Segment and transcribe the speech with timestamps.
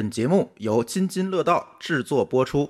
[0.00, 2.66] 本节目由津津乐道制作播出。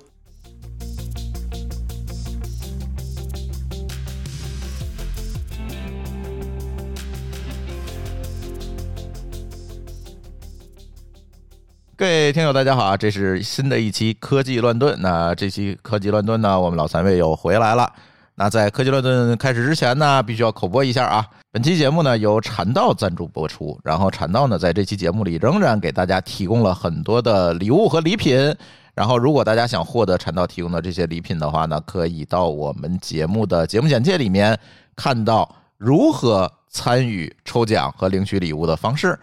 [11.95, 12.97] 各位听友，大家好啊！
[12.97, 15.01] 这是新的一期科技乱炖。
[15.01, 17.93] 那这期科技乱炖呢，我们老三位又回来了。
[18.35, 21.25] 那在科技乱炖开始之前呢，必须要口播一下啊！
[21.53, 28.55] 本期节目呢由禅道赞助播出，然后禅道呢在这期节目里仍然给大家提供了很多的礼物和礼品。
[28.93, 34.57] 然后，如果大家想获得禅道提供的这些礼品的话呢，可以到我们节目的节目简介里面
[34.95, 39.19] 看到如何参与抽奖和领取礼物的方式。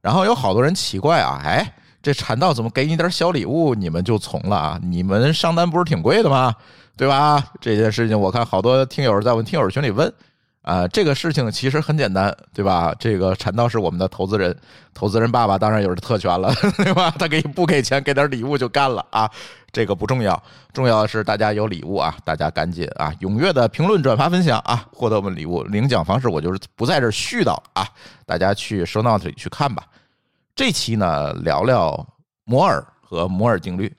[0.00, 1.74] 然后有好多人奇怪啊，哎。
[2.00, 4.80] 这禅道怎么给你点小礼物，你们就从了啊？
[4.82, 6.54] 你们上单不是挺贵的吗？
[6.96, 7.44] 对吧？
[7.60, 10.10] 这件事情我看好多听友在我们听友群里问
[10.68, 12.94] 啊，这个事情其实很简单，对吧？
[13.00, 14.54] 这个禅道是我们的投资人，
[14.92, 17.10] 投资人爸爸当然有着特权了， 对吧？
[17.18, 19.30] 他给不给钱，给点礼物就干了啊，
[19.72, 20.40] 这个不重要，
[20.74, 25.62] 重要的是大家有礼物啊，大家赶紧啊，踊跃的评论、转发、分享啊，获得我们礼物。
[25.62, 27.88] 领奖方式我就是不在这絮叨啊，
[28.26, 29.84] 大家去 show note 里去看吧。
[30.54, 32.06] 这期呢，聊聊
[32.44, 33.90] 摩尔和摩尔定律。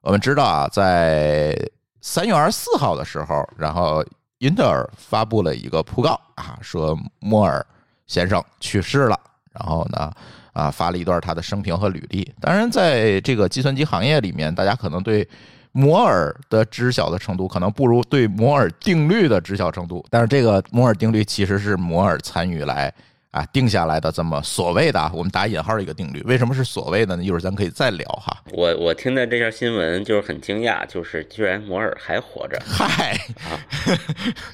[0.00, 1.54] 我们知道啊，在
[2.00, 4.02] 三月二十四号的时候，然后
[4.44, 7.64] 英特尔发布了一个讣告啊，说摩尔
[8.06, 9.18] 先生去世了。
[9.54, 10.12] 然后呢，
[10.52, 12.30] 啊，发了一段他的生平和履历。
[12.42, 15.26] 当然，在这个计算机行业里面，大家可能对
[15.72, 20.04] 摩尔的知晓的程度，可能不如对摩尔定律的知晓程度。
[20.10, 22.92] 但是，这个摩尔定律其实是摩尔参与来。
[23.34, 27.24] 啊，定下来的这么所谓的我们打引号的一个定律，为什么是所谓的呢？
[27.24, 28.44] 一会儿咱可以再聊哈。
[28.52, 32.56] 我我听到这条新闻就是很惊讶，就是居然摩尔还活着。
[32.64, 33.10] 嗨
[33.50, 33.58] 啊，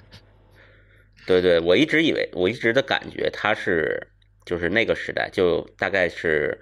[1.28, 4.08] 对对，我一直以为，我一直的感觉他是
[4.46, 6.58] 就是那个时代，就大概是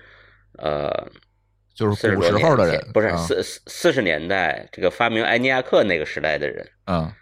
[0.57, 0.91] 呃，
[1.73, 7.13] 就是古时候的人，不是四四四十年代这个发明埃尼亚克那个时代的人，嗯。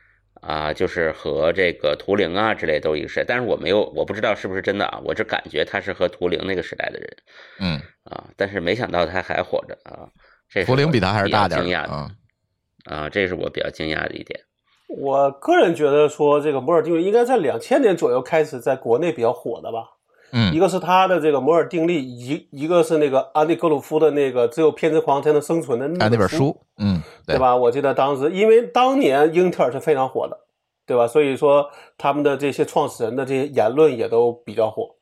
[0.40, 7.16] 啊，就是和这个图灵啊之类都一个时代，但是我没有，我不知道是不是真的啊，我只感觉他是和图灵那个时代的人，
[7.60, 10.08] 嗯，啊，但是没想到他还活着啊，
[10.48, 14.40] 这图灵比他还是大点，惊讶的，啊，这是我比较惊讶的一点。
[14.88, 19.95] 我个人觉得说，这个摩尔定律应该在两千年左右开始在国内比较火的吧。
[20.38, 27.56] 嗯，一个是他的这个摩尔定律，一一个是那个安迪格鲁夫的那个只有偏执狂才能生存的那本书，嗯，对吧？
[27.56, 30.38] 我记得当时，因为当年英特尔是非常火的，
[30.84, 31.06] 对吧？
[31.06, 34.96] 所以说他们的这些创始人的这些言论也都比较火，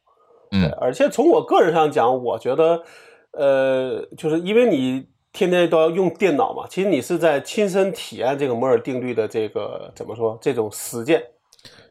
[0.53, 2.85] 嗯，而且从我个人上讲，我觉得，
[3.33, 11.21] 呃，就是因为你天天都要用电脑嘛，其实你是在亲身体验这个摩尔定律的这个怎么说这种实践。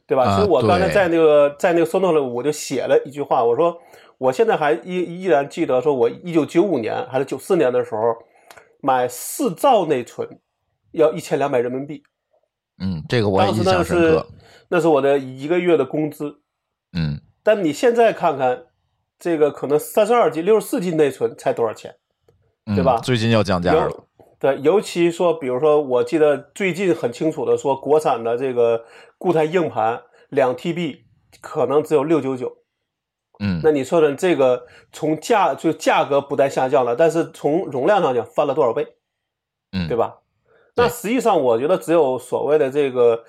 [0.05, 0.35] 对吧？
[0.35, 3.77] 其实我刚才在那个在那个 SONO 里，我就写了一句话，我说
[4.17, 8.01] 我现在还依依然记得，说我一九九五年还是九四年的时候
[8.81, 10.27] 买四兆内存
[10.91, 12.03] 要一千两百人民币。
[12.79, 14.27] 嗯，这个我印象深刻。
[14.69, 16.41] 那是我的一个月的工资。
[16.97, 18.63] 嗯，但你现在看看，
[19.19, 21.95] 这个可能三十二 G、六十四 G 内存才多少钱？
[22.65, 22.97] 对吧？
[22.97, 23.89] 最近要降价了。
[24.43, 28.83] 对，尤其说，比如说，我记得最近很清楚的说，国产的这个
[29.17, 31.03] 固态硬盘两 TB
[31.39, 32.57] 可能只有六九九。
[33.39, 38.85] 嗯，那你说的这个从价就价格不再下降了，但是从容量上讲翻了多少倍？
[39.71, 40.17] 嗯，对吧？
[40.75, 43.23] 那实际上我觉得只有所谓的这个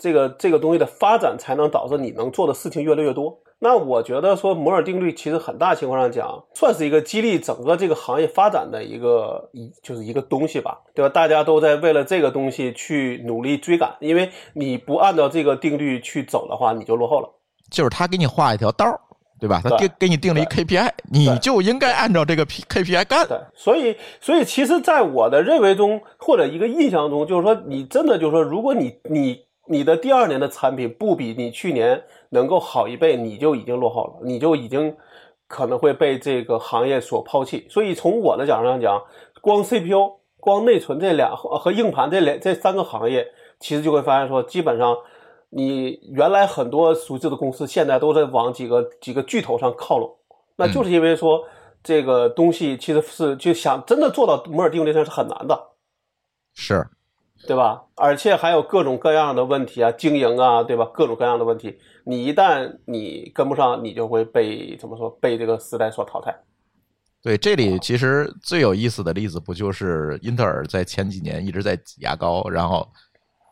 [0.00, 3.38] 这个这个东西的发展，才能导致你能做的事情越来越多。
[3.62, 11.10] 那我觉得说摩尔定律其实很大情况上讲，算是一个激励整个这个行业发展的一个一就是一个东西吧，对吧？
[11.10, 17.28] 大家都在为了这个东西去努力追赶，因为你不按照这个定律去走的话，你就落后了。
[17.70, 18.98] 就是他给你画一条道儿，
[19.38, 19.60] 对吧？
[19.62, 23.28] 他给给你定了一 KPI，你就应该按照这个 P KPI 干。
[23.28, 32.02] 对，所以所以其实，在我的认为中或者一个印象中，就是说你真的就是说，如果你你你的第二年的产品不比你去年。
[32.32, 34.96] 能够好一倍，你就已经落后了，你就已经
[35.48, 37.66] 可能会被这个行业所抛弃。
[37.68, 39.02] 所以从我的角度上讲，
[39.40, 43.26] 光 CPU、光内存这两和硬盘这两这三个行业，
[43.58, 44.96] 其实就会发现说，基本上
[45.48, 50.16] 你原来很多熟知的公司，现在都在往几个几个巨头上靠拢。
[50.54, 51.44] 那就是因为说
[51.82, 55.70] 这个东西其实是就想真的做到摩尔定律上是很难的。
[56.54, 56.86] 是。
[57.46, 57.82] 对吧？
[57.96, 60.84] 而且还有各种各样的问题啊，经营啊，对吧？
[60.92, 65.10] 各种各样的问题，你一旦你跟不上，你就会被怎么说？
[65.20, 66.34] 被这个时代所淘汰。
[67.22, 72.88] 对，这里其实最有意思的例子，不就是英特尔在前几年一直在挤牙膏，然后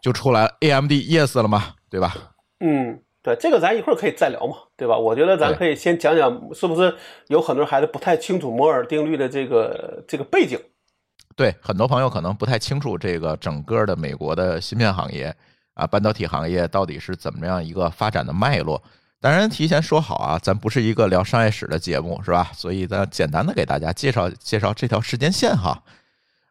[0.02, 1.74] 就出来 AMD Yes 了吗？
[1.90, 2.14] 对吧？
[2.60, 3.02] 嗯。
[3.20, 4.96] 对，这个咱一会儿可以再聊嘛，对吧？
[4.96, 6.94] 我觉得咱可以先讲讲，是不是
[7.26, 10.58] 有很多孩子不太清楚摩尔定律的这个这个背景？
[11.38, 15.32] 对，很多朋友可能不太清楚这个整个的美国的芯片行业
[15.74, 18.82] 啊，半导体行业到底是怎么样一个发展的脉络。
[19.20, 22.50] 当然，提前说好啊，咱不是一个聊商业史的节目，是吧？
[22.52, 25.80] 所以咱简单的给大家介绍介绍这条时间线哈。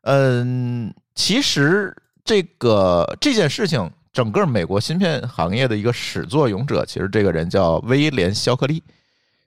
[0.03, 1.93] 嗯，其实
[2.23, 8.81] 这个这件事情，整个美国芯片行业的一个始作俑者，其实这个人叫威廉·肖克利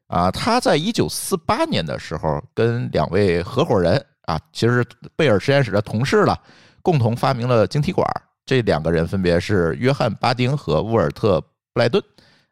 [0.07, 4.87] 啊，他在一九四八年的时候，跟两位合伙人啊，其实
[5.17, 6.39] 贝尔实验室的同事了，
[6.83, 8.09] 共同发明了晶体管。
[8.47, 12.01] 这两个人分别是约翰·巴丁和沃尔特·布莱顿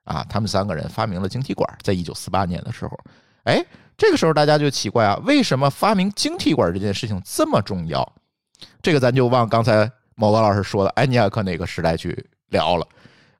[0.03, 2.99] 啊，他们三个人发明了晶体管，在一九四八年的时候，
[3.45, 3.65] 哎，
[3.97, 8.13] 这个时候大家就奇怪啊，为什么发明晶体管这件事情这么重要？
[8.83, 12.85] 这个咱就往刚才某高老师说的埃尼亚克那个时代去聊了。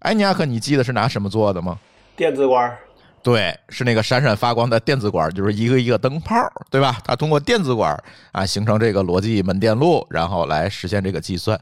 [0.01, 1.77] 埃尼亚克，你记得是拿什么做的吗？
[2.15, 2.77] 电子管，
[3.23, 6.37] 对，是那个闪闪发光的电子管，就是一个一个灯泡，
[6.71, 6.99] 对吧？
[7.05, 7.97] 它通过电子管
[8.33, 11.59] 啊形成这个逻辑门电路，然后来实现这个计算。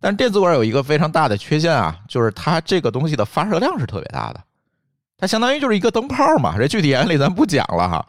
[0.00, 4.40] 但电子管有一个非常大的缺陷啊，就是它这个东西的发射量是特别大的，
[5.18, 6.56] 它相当于就是一个灯泡嘛。
[6.56, 8.06] 这具体原理咱不讲了哈，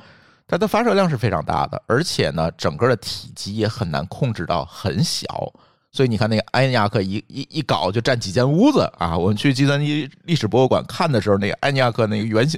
[0.47, 5.51] 它的发射量是非常大的，而且呢，整个的体积也很难控制到很小。
[5.93, 9.17] 所以你看那个埃尼亚克一一一搞就占几间屋子啊！
[9.17, 12.57] 我们去计算机历史博物馆看的时候，那个埃尼亚克那个原型，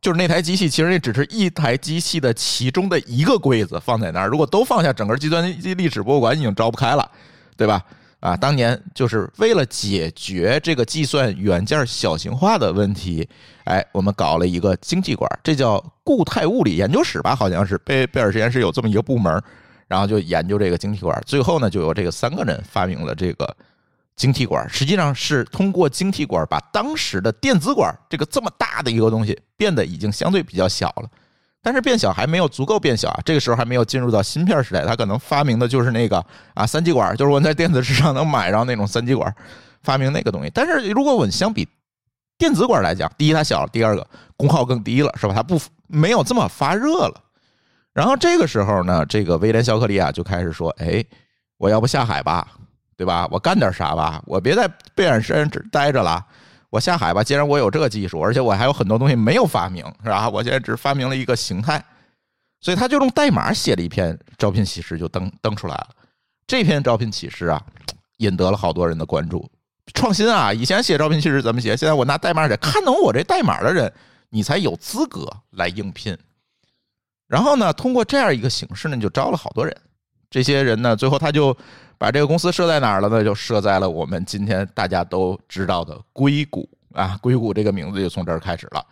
[0.00, 4.28] 就是那台机器，其实那只是一台机器的其中的一个柜子放在那儿。
[4.28, 7.06] 如果都放下，整个计算机历史博物馆已经招不开了，
[7.54, 7.82] 对吧？
[8.20, 13.28] 啊，当年就是为了解决这个计算元件小型化的问题，
[13.64, 17.34] 哎，我们搞了一个晶体管，这叫固态物理研究室吧？
[17.36, 19.42] 好像是贝贝尔实验室有这么一个部门。
[19.90, 23.56] 然后就研究这个晶体管，最后呢，就有这个三个人发明了这个
[24.14, 24.64] 晶体管。
[24.70, 31.10] 实际上是通过晶体管把当时的电子管这个这么大的一个东西变得已经相对比较小了，
[31.60, 33.20] 但是变小还没有足够变小啊。
[33.24, 39.34] 这个时候还没有进入到芯片时代，他可能发明的就是那个啊三极管，就是我们在电子市场能买着那种三极管，
[39.82, 40.52] 发明那个东西。
[40.54, 41.68] 但是如果我们相比
[42.38, 44.06] 电子管来讲，第一它小，第二个
[44.36, 45.34] 功耗更低了，是吧？
[45.34, 47.20] 它不没有这么发热了。
[47.92, 51.04] 然后这个时候呢，这个威廉·肖克利啊就开始说：“哎，
[51.56, 52.46] 我要不下海吧，
[52.96, 53.28] 对吧？
[53.30, 54.22] 我干点啥吧？
[54.26, 56.24] 我别在贝尔实验室待着了，
[56.70, 57.24] 我下海吧。
[57.24, 60.28] 既然我有这个技术，而且我还有很多东西没有发明，是吧？
[60.28, 61.84] 我现在只发明了一个形态，
[62.60, 65.88] 所以他就用代码写了一篇招聘启事，就登登出来了。
[66.46, 67.60] 这篇招聘启事啊，
[68.18, 69.50] 引得了好多人的关注。
[69.94, 70.52] 创新啊！
[70.52, 71.76] 以前写招聘启事怎么写？
[71.76, 73.92] 现在我拿代码写，看懂我这代码的人，
[74.28, 76.16] 你才有资格来应聘。”
[77.30, 79.72] 然后呢，通过这样一个形式呢，就招了好多人。
[80.28, 81.56] 这些人呢，最后他就
[81.96, 83.22] 把这个公司设在哪儿了呢？
[83.22, 87.16] 就设在了我们今天大家都知道的硅谷啊。
[87.22, 88.84] 硅谷这个名字就从这儿开始了，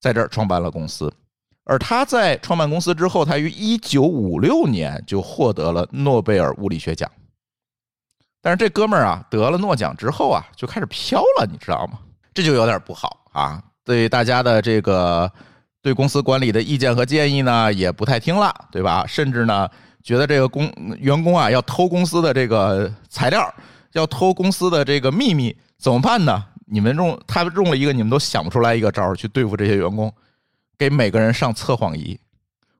[0.00, 1.12] 在这儿创办了公司。
[1.64, 7.10] 而他在创办公司之后，他于一九五六年就获得了诺贝尔物理学奖。
[8.40, 11.98] 但是这哥们儿啊，得了诺奖之后啊，就开始飘了，你知道吗？
[12.32, 15.30] 这就有点不好啊，对大家的这个。
[15.88, 19.06] 对公司管理的意见和建议呢，也不太听了，对吧？
[19.08, 19.66] 甚至呢，
[20.02, 23.50] 觉得这个公员工啊要偷公司的这个材料，
[23.92, 26.44] 要偷公司的这个秘密，怎么办呢？
[26.66, 30.12] 你们用他用了一个你们都想不出来一个招去对付这些员工，
[30.76, 32.20] 给每个人上测谎仪。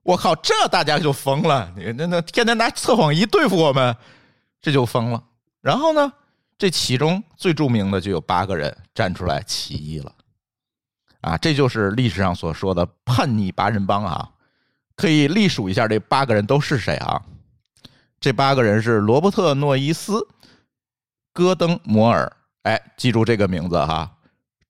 [0.02, 1.72] 我靠，这大家就疯了！
[1.74, 3.96] 你那那天天拿测谎仪对付我们，
[4.60, 5.24] 这就疯了。
[5.62, 6.12] 然后呢，
[6.58, 10.12] 这其中最著名的就有八个人站出来起义了。
[11.20, 14.30] 啊，这就是历史上所说的叛逆八人帮啊！
[14.94, 17.20] 可以历数一下这八个人都是谁啊？
[18.20, 20.26] 这八个人是罗伯特·诺伊斯、
[21.32, 22.32] 戈登·摩尔，
[22.62, 24.10] 哎，记住这个名字哈！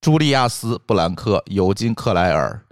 [0.01, 2.63] 朱利亚斯·布兰克、尤金·克莱尔、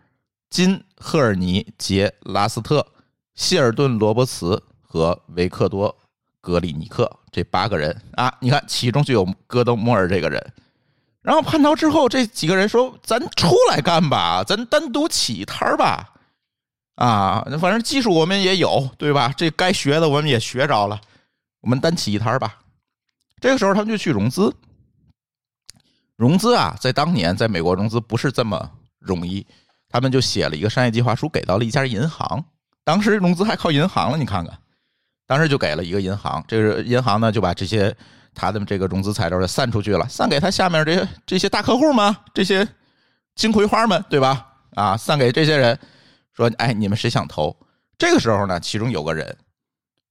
[0.48, 2.86] 金·赫尔尼、杰·拉斯特、
[3.34, 5.90] 希尔顿·罗伯茨和维克多·
[6.40, 8.32] 格里尼克这八个人啊！
[8.40, 10.52] 你看，其中就有戈登·摩尔这个人。
[11.26, 16.08] 然后叛逃之后，这几个人说：“咱出来干吧，咱单独起摊儿吧，
[16.94, 19.34] 啊，反正技术我们也有，对吧？
[19.36, 21.00] 这该学的我们也学着了，
[21.62, 22.56] 我们单起一摊儿吧。”
[23.42, 24.54] 这个时候，他们就去融资。
[26.14, 29.44] 融资啊，在当年在美国融资不是这么容易，
[29.88, 32.44] 他们就写了一个商业计划书，给到了一家银行。
[32.84, 34.56] 当时融资还靠银行了，你看看，
[35.26, 37.92] 当时就给了一个银行，这个银行呢就把这些。
[38.36, 42.16] 他的这个融资材料就散出去了，散给他下面这些这些大客户吗？
[42.34, 42.68] 这些
[43.34, 44.46] 金葵花们，对吧？
[44.74, 45.76] 啊，散给这些人，
[46.34, 47.56] 说，哎，你们谁想投？
[47.96, 49.36] 这个时候呢，其中有个人，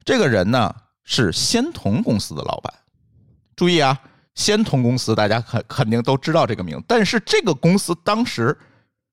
[0.03, 2.73] 这个人呢是仙童公司的老板。
[3.55, 3.97] 注意啊，
[4.33, 8.57] 仙童公司大家肯肯定都知道这个名，但是这个公司当时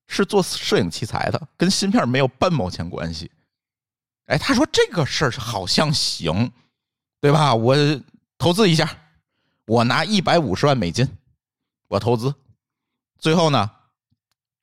[0.09, 3.31] 是做摄影器材的，跟芯片没有半毛钱关系。
[4.27, 6.51] 哎，他说这个事儿好像行，
[7.21, 7.55] 对吧？
[7.55, 7.77] 我
[8.39, 8.89] 投资一下，
[9.67, 11.09] 我拿一百五十万美金，
[11.89, 12.35] 我投资，
[13.19, 13.71] 最后呢，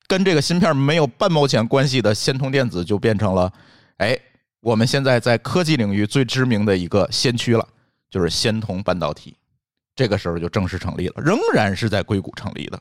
[0.08, 3.52] 跟这个芯片没有半毛钱关系的仙童电子就变成了，
[3.98, 4.18] 哎，
[4.60, 7.68] 我们现在在科技领域最知名的一个先驱了，
[8.10, 9.36] 就是仙童半导体。
[9.96, 12.80] 这个时候就正式成立了，仍然是在硅谷成立的。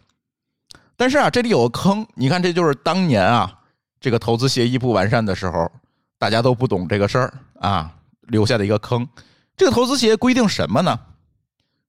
[0.96, 3.60] 但是啊，这里有个坑，你看，这就是当年啊，
[4.00, 5.70] 这个投资协议不完善的时候，
[6.18, 9.08] 大家都不懂这个事儿啊，留下的一个坑。
[9.56, 10.98] 这个投资协议规定什么呢？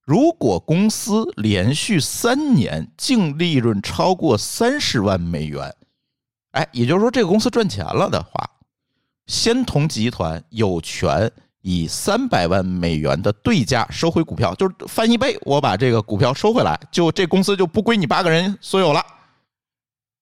[0.09, 5.71] 如果公司连续三年净利润超过三十万美元，
[6.53, 8.49] 哎，也就是说这个公司赚钱了的话，
[9.27, 11.31] 仙童集团有权。
[11.61, 19.05] 以三百万美元的对价收回股票，就是翻一倍，我把这个股票收回来，就这公司就不归你八个人所有了。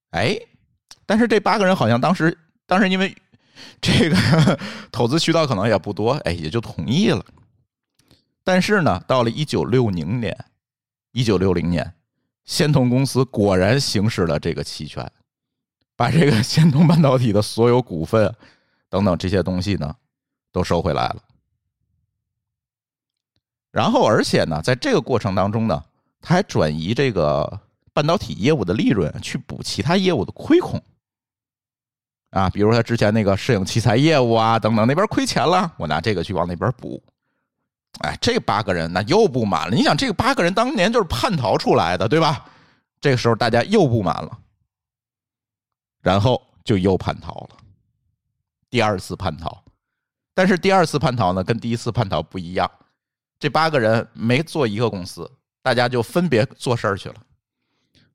[0.09, 0.35] 哎，
[1.05, 3.15] 但是这八个人好像当时，当时因为
[3.79, 4.17] 这个
[4.91, 7.23] 投资渠道可能也不多，哎，也就同意了。
[8.47, 10.33] 但是呢，到了一九六零年，
[11.11, 11.93] 一九六零年，
[12.45, 15.05] 仙童公司果然行使了这个期权，
[15.97, 18.33] 把这个仙童半导体的所有股份
[18.87, 19.93] 等等这些东西呢，
[20.53, 21.17] 都收回来了。
[23.69, 25.83] 然后，而且呢，在这个过程当中呢，
[26.21, 27.59] 他还转移这个
[27.91, 30.81] 半导体业务的利润去补其他业务的亏空，
[32.29, 37.03] 啊，比如他之前那个摄影器材业务啊等等，那边亏钱了，我拿这个去往那边补。
[37.99, 39.75] 哎，这八个人那又不满了。
[39.75, 42.45] 你想，这个八个人当年就是叛逃出来的，对吧？
[42.99, 44.37] 这个时候大家又不满了，
[46.01, 47.57] 然后就又叛逃了，
[48.69, 49.63] 第二次叛逃。
[50.33, 52.69] 但是第二次叛逃呢，跟第一次叛逃不一样。
[53.39, 55.29] 这八个人没做一个公司，
[55.61, 57.15] 大家就分别做事儿去了。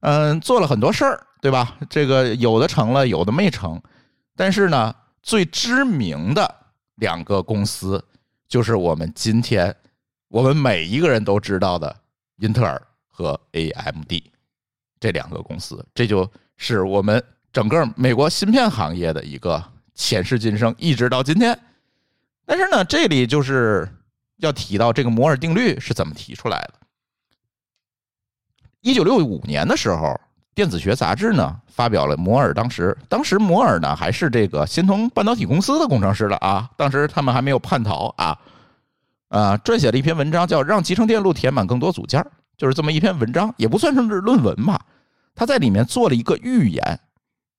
[0.01, 1.77] 嗯，做了很多事儿，对吧？
[1.89, 3.81] 这个有的成了，有的没成。
[4.35, 6.53] 但是呢，最知名的
[6.97, 8.05] 两个公司
[8.53, 9.75] 就是我们今天
[10.29, 11.97] 我们每一个人都知道的
[12.37, 14.13] 英特尔和 AMD
[15.01, 15.83] 这两个公司。
[15.95, 21.59] 这就是我们整个美国芯片行业的一个前世今生，一直到今天。
[22.45, 23.89] 但是呢，这里就是。
[24.39, 26.75] 要提到这个摩尔定律是怎么提出来的？
[28.81, 30.09] 一九六五年的时候，
[30.55, 38.39] 《电子学》杂志呢发表了摩尔当时，当时摩尔呢还是这个仙童半导体公司的工程师了啊，当时他们还没有叛逃啊，
[39.29, 42.25] 啊，撰写了一篇文章叫《让集成电路填满更多组件
[42.57, 44.81] 就是这么一篇文章，也不算是论文吧。
[45.35, 47.01] 他在里面做了一个预言，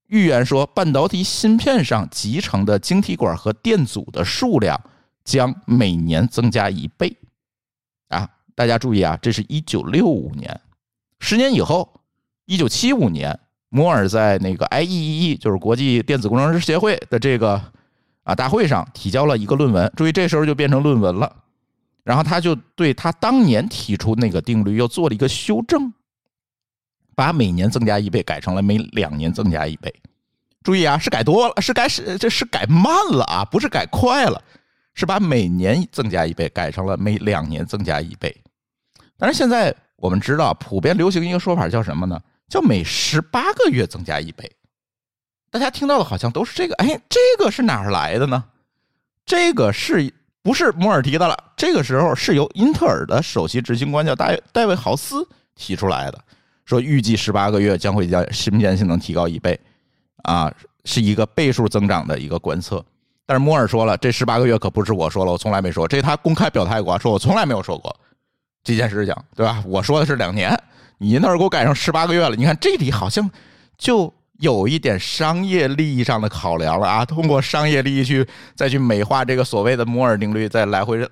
[0.08, 4.80] 预言说半导体芯片上集成的晶体管和电阻的数量。
[5.26, 7.16] 将每年增加一倍，
[8.10, 8.28] 啊！
[8.56, 10.60] 大家注意啊，这是一九六五年，
[11.22, 12.02] 十年以后，
[12.46, 17.62] 一九七五年，摩尔在那个 IEEE，就是国际电子工程师协会的这个
[18.24, 19.92] 啊大会上提交了一个论文。
[19.96, 21.36] 注意，这时候就变成论文了。
[22.04, 25.94] 然后他就对他当年提出那个定律又做了一个修正，
[27.16, 29.94] 把每年增加一倍改成了每两年增加一倍。
[30.64, 34.42] 注意啊，是改多了，是改是这是改慢了啊，不是改快了。
[34.96, 38.44] 是把每年增加一倍改成了每两年增加一倍，
[39.18, 42.22] 但是现在我们知道，普遍流行一个说法叫什么呢？
[42.50, 44.52] 叫每十八个月增加一倍。
[45.50, 48.44] 大家听到的好像都是这个，哎，这个是哪儿来的呢？
[49.26, 51.38] 这个是不是摩尔提的了？
[51.56, 56.20] 这个时候是由英特尔的首席执行官叫戴戴维豪斯提出来的，
[56.66, 59.60] 说预计十八个月将会将芯片性能提高一倍，
[60.24, 60.52] 啊，
[60.86, 62.84] 是一个倍数增长的一个观测。
[63.26, 67.96] 但是摩尔说了，这十八个月可不是我说了，我从来没说，这他公开表态过，说我从来没有说过
[68.64, 69.64] 这件事情，对吧？
[69.66, 70.52] 我说的是两年，
[71.03, 72.36] 你那儿给我改成十八个月了。
[72.36, 73.29] 你看这里好像
[73.77, 81.07] 就有一点商业利益上的考量了啊，通过商业利益去再去美化这个所谓的摩尔定律，再来回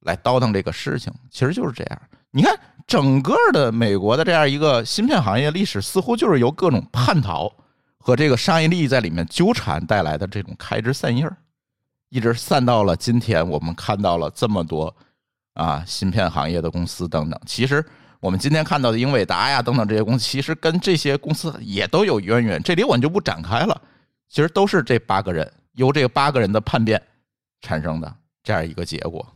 [0.00, 2.02] 来倒腾这个事情，其实就是这样。
[2.32, 7.50] 你看整个的美国的这样一个芯片行业历史，似乎就是由各种叛逃。
[8.02, 11.30] 和这个商业利益在里面纠缠带来的这种开枝散叶
[12.08, 14.96] 一直散到了今天，我们看到了这么多
[15.52, 17.38] 啊芯片行业的公司等等。
[17.44, 17.84] 其实
[18.20, 22.62] 我们今天看到的英伟达呀等等这些公司，其实跟这些公司也都有渊源。
[22.62, 23.82] 这里我们就不展开了。
[24.28, 27.02] 其实都是这八个人由这八个人的叛变
[27.62, 29.26] 产生的这样一个结果，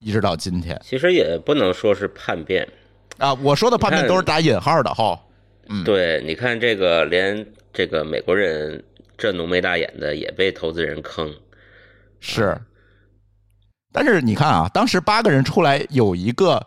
[0.00, 0.80] 一直到今天。
[0.84, 2.66] 其实也不能说是叛变
[3.18, 5.20] 啊，我说的叛变都是打引号的哈。
[5.68, 7.46] 嗯，对，你看这个连。
[7.72, 8.82] 这个美国人
[9.16, 11.32] 这浓眉大眼的也被投资人坑，
[12.18, 12.60] 是。
[13.92, 16.60] 但是你看啊，当时八个人出来有一个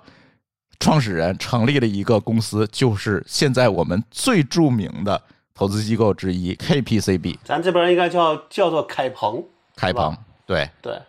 [0.84, 5.22] 创始人成立了一个公司，就是现在我们最著名的
[5.56, 9.42] 投资机构之一 KPCB 咱这边应该叫叫做凯鹏，
[9.78, 10.14] 凯鹏。
[10.46, 11.02] 对，对，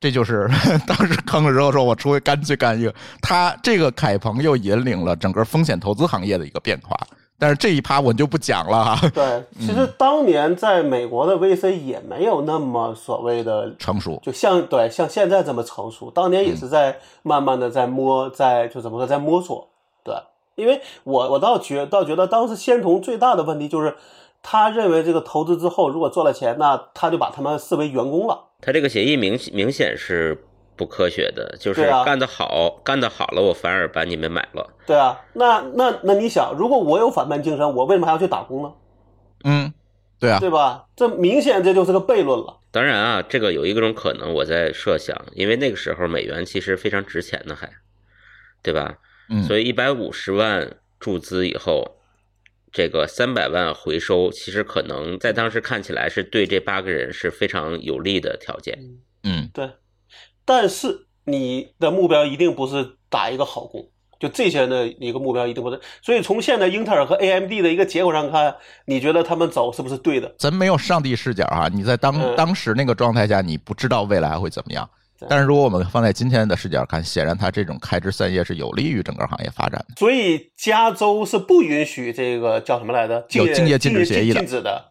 [0.00, 0.50] 这就是
[0.84, 2.92] 当时坑了之后说，我出去干脆干一个。
[3.22, 6.98] 他这个凯鹏又引领了整个风险投资行业的一个变化。
[7.38, 19.68] 但是这一趴我就不讲了哈，对， 其实当年在美国的 VC 也没有那么所谓的成熟，就像对像现在这么成熟，当年也是在慢慢的在摸，在就怎么说在摸索，
[20.02, 20.14] 对，
[20.56, 23.94] 因为我我倒觉倒觉得当时仙童最大的问题就是，
[24.42, 30.44] 他认为这个投资之后如果赚了钱，那他就把他们视为员工了，他这个协议明明显是
[30.78, 34.74] 不科学的，就是干得好，干得好了，我反而把你们买了。
[34.86, 38.72] 对啊，那那那你想，如果我有反叛精神，我为什么还要去打工呢？
[39.44, 39.74] 嗯，
[40.18, 40.86] 对啊，对吧？
[40.96, 42.60] 这明显这就是个悖论了。
[42.70, 47.68] 当然啊，这个有一种可能，我在设想，因为那个时候美元其实非常值钱的，还，
[48.62, 48.98] 对吧？
[49.28, 51.96] 嗯，所以一百五十万注资以后，
[52.72, 58.78] 这个三百万回收，其实可能在当时看起来是对这八个人是非常有利的条件。
[59.24, 59.68] 嗯，对，
[60.48, 63.86] 但是你的目标一定不是打一个好工，
[64.18, 65.78] 就这些人的一个目标一定不是。
[66.00, 70.34] 所以从现在英特尔和 AMD 的一个结果上看，你觉得他们走是不是对的？
[70.38, 74.88] 咱没有上帝视角啊，你在当嗯当时那个状态下，你不知道未来会怎么样。
[75.28, 79.96] 但是如果我们放在今天的视角看，显然它这种开枝散叶是有利于整个行业发展的。
[79.98, 83.26] 所以加州是不允许这个叫什么来着？
[83.32, 84.82] 有竞业禁止协议的禁止的。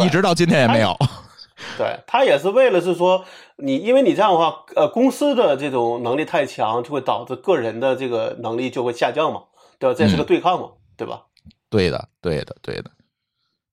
[0.00, 0.96] 一直到今天也没有。
[1.76, 3.24] 对他也是为了是说
[3.56, 9.42] 你，因为你这样的话，呃，公司的这种能力太强，就会导致个人的这个能力就会下降嘛，
[9.78, 9.96] 对吧？
[9.98, 11.22] 这是个嗯对抗嘛，对吧？
[11.70, 12.90] 对的，对的，对的。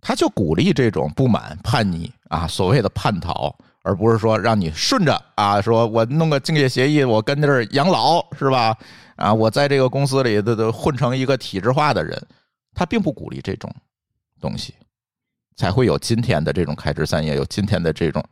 [0.01, 8.75] 他就鼓励这种不满、叛逆啊，所谓的叛逃，而不是说让你顺着啊，说我弄个竞业协议，我跟这儿养老是吧？
[9.17, 12.19] 啊，我在这个公司里的都混成一个体制化的人，
[12.73, 13.71] 他并不鼓励这种
[14.39, 14.73] 东西，
[15.61, 18.23] 才会有今天的这种开枝散叶，有今天的这种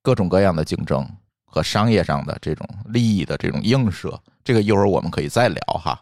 [0.00, 1.06] 各种各样的竞争
[1.44, 4.18] 和商业上的这种利益的这种映射。
[4.42, 6.00] 这个一会儿我们可以再聊哈。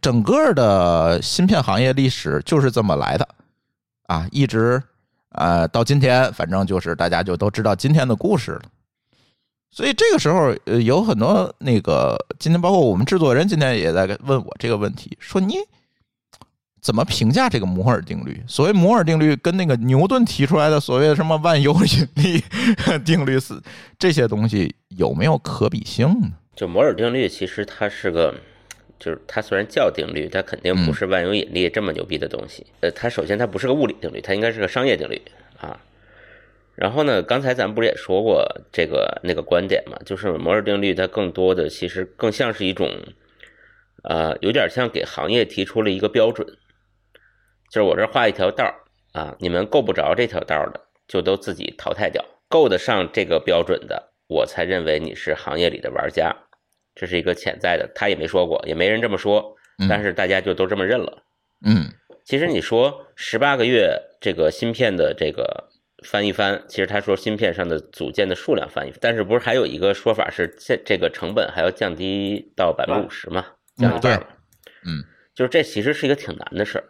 [0.00, 3.28] 整个的芯片行业历史就是这么来的
[4.04, 4.80] 啊，一直
[5.30, 8.62] 呃到今天，反正就是大家就都知道今天的故事了。
[9.72, 15.56] 所以这个时候，呃，有很多那个今天包括我们制作人今天也在问我这个问题，说你
[16.80, 18.42] 怎么评价这个摩尔定律？
[18.46, 22.42] 所谓摩尔定律跟那个牛顿提出来的所谓的什么万有引力
[23.04, 23.60] 定律是
[23.98, 26.28] 这些东西有没有可比性呢？
[26.54, 28.34] 就摩尔定律，其实它是个，
[28.98, 32.66] 就是它虽然叫定律，它肯定不是万有引力这么牛逼的东西。
[32.80, 35.20] 呃，它首先它不是个物理定律，它应该是个商业定律
[35.60, 35.78] 啊。
[36.74, 42.88] 然后呢，刚才咱不是也说过这个那个观点嘛，就是摩尔定律它更多的其实更像是一种，
[44.02, 46.46] 呃，有点像给行业提出了一个标准，
[47.70, 48.74] 就是我这儿画一条道儿
[49.12, 56.34] 啊，你们够不着这条道儿的，就都自己淘汰掉，够得上这个标准的，我才认为你是行业里的玩家。
[56.94, 59.54] 这是一个潜在的，他也没说过，也没人这么说，
[59.88, 61.22] 但是大家就都这么认了。
[61.64, 61.92] 嗯
[62.24, 65.70] 其实你说十八个月这个芯片的这个
[66.04, 73.46] 翻一翻，其实他说芯片上的组件的数量翻一翻，但是不是还有一个说法是这这个成本还要降低到百分之五十嘛？
[73.76, 74.26] 降一半嘛？
[74.84, 75.04] 嗯，
[75.34, 76.84] 就是这其实是一个挺难的事儿。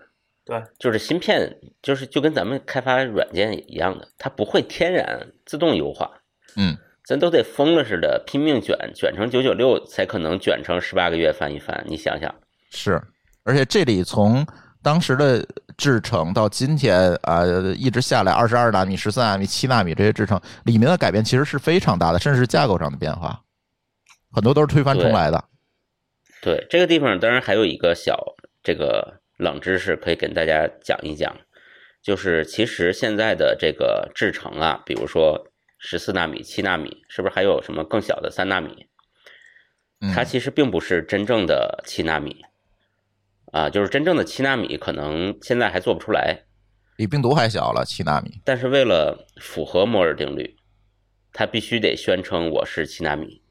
[0.49, 6.11] 对，就是芯片，就是就跟咱们开发软件一样的，它不会天然自动优化，
[6.57, 11.85] 嗯咱都得疯了似的拼命卷，卷成九九六才可能卷成十八个月翻一翻。
[11.87, 12.35] 你想想，
[12.71, 12.99] 是，
[13.45, 14.47] 而且这里从
[14.83, 17.45] 当时的制程到今天啊、
[17.77, 23.39] 一直下来二十二纳米、十三纳米、七纳米这些制程里面的改变其实是非常大的，甚至是架构上的变化，
[24.33, 25.45] 很多都是推翻重来的。
[26.41, 28.19] 对这个地方，当然还有一个小
[28.63, 31.39] 这个冷知识可以跟大家讲一讲，
[32.03, 35.49] 就是其实现在的这个制程啊，比如说
[35.79, 38.87] 十四纳米、七纳米，是不是还有什么更小的三纳米？
[40.01, 42.45] 嗯它其实并不是真正的七纳米，
[43.53, 46.45] 啊，就是真正的七纳米可能现在还做不出来，
[46.97, 48.41] 比病毒还小了，七纳米。
[48.45, 50.57] 但是为了符合摩尔定律，
[51.33, 53.43] 它必须得宣称我是七纳米。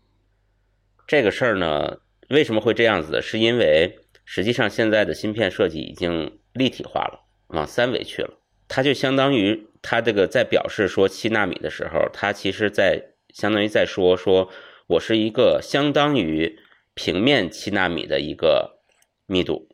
[1.05, 1.97] 这个事儿呢，
[2.29, 3.21] 为什么会这样子？
[3.21, 8.33] 是因为实际上现在的芯片设计已经立体化了，往三维去了。
[8.67, 13.01] 它就相当于它这个在表示说七纳米的时候，它其实在
[13.33, 14.49] 相当于在说说
[14.87, 16.59] 我是一个相当于
[16.93, 18.81] 平面七纳米的一个
[19.25, 19.69] 密度。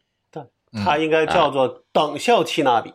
[0.86, 2.94] 它应该叫做等效七纳米。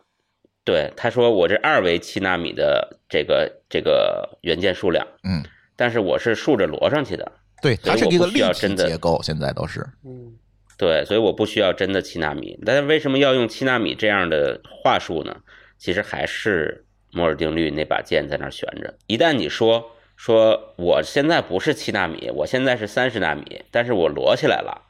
[0.64, 5.42] 对，他说我这二维七纳米的这个这个元件数量，嗯，
[5.76, 9.80] 但是我是竖着摞上去的，对，它是所以我不需一个立体要真的结构，现在都是。
[10.04, 10.36] 嗯，
[10.78, 12.58] 对，所以我不需要真的七纳米。
[12.64, 15.36] 但是为什么要用七纳米这样的话术呢？
[15.76, 18.96] 其实还是摩尔定律那把剑在那儿悬着。
[19.06, 24.86] 一旦你说说我现在不是七纳米，我现在是三十纳米，但是我摞起来了，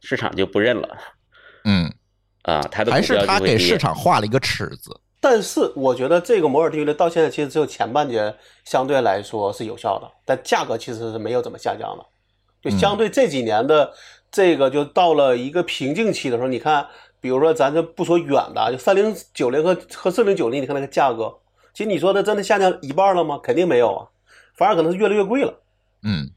[0.00, 0.98] 市场就不认了
[1.64, 1.92] 嗯，
[2.42, 4.98] 啊，它的还是他给市场画了一个尺子。
[5.20, 12.06] 但是我觉得这个摩尔定律到现在其实只有前半节相对来说是有效的，但价格其实是没有怎么下降的。
[12.60, 13.92] 就相对这几年的
[14.30, 16.86] 这个，就到了一个瓶颈期的时候，你看，
[17.20, 21.34] 比如说咱这不说远的，就三零九零和和四零九零，你看那个价格，
[21.72, 23.38] 其实你说它真的下降一半了吗？
[23.42, 24.06] 肯定没有啊，
[24.54, 25.54] 反而可能是越来越贵了，
[26.02, 26.30] 嗯，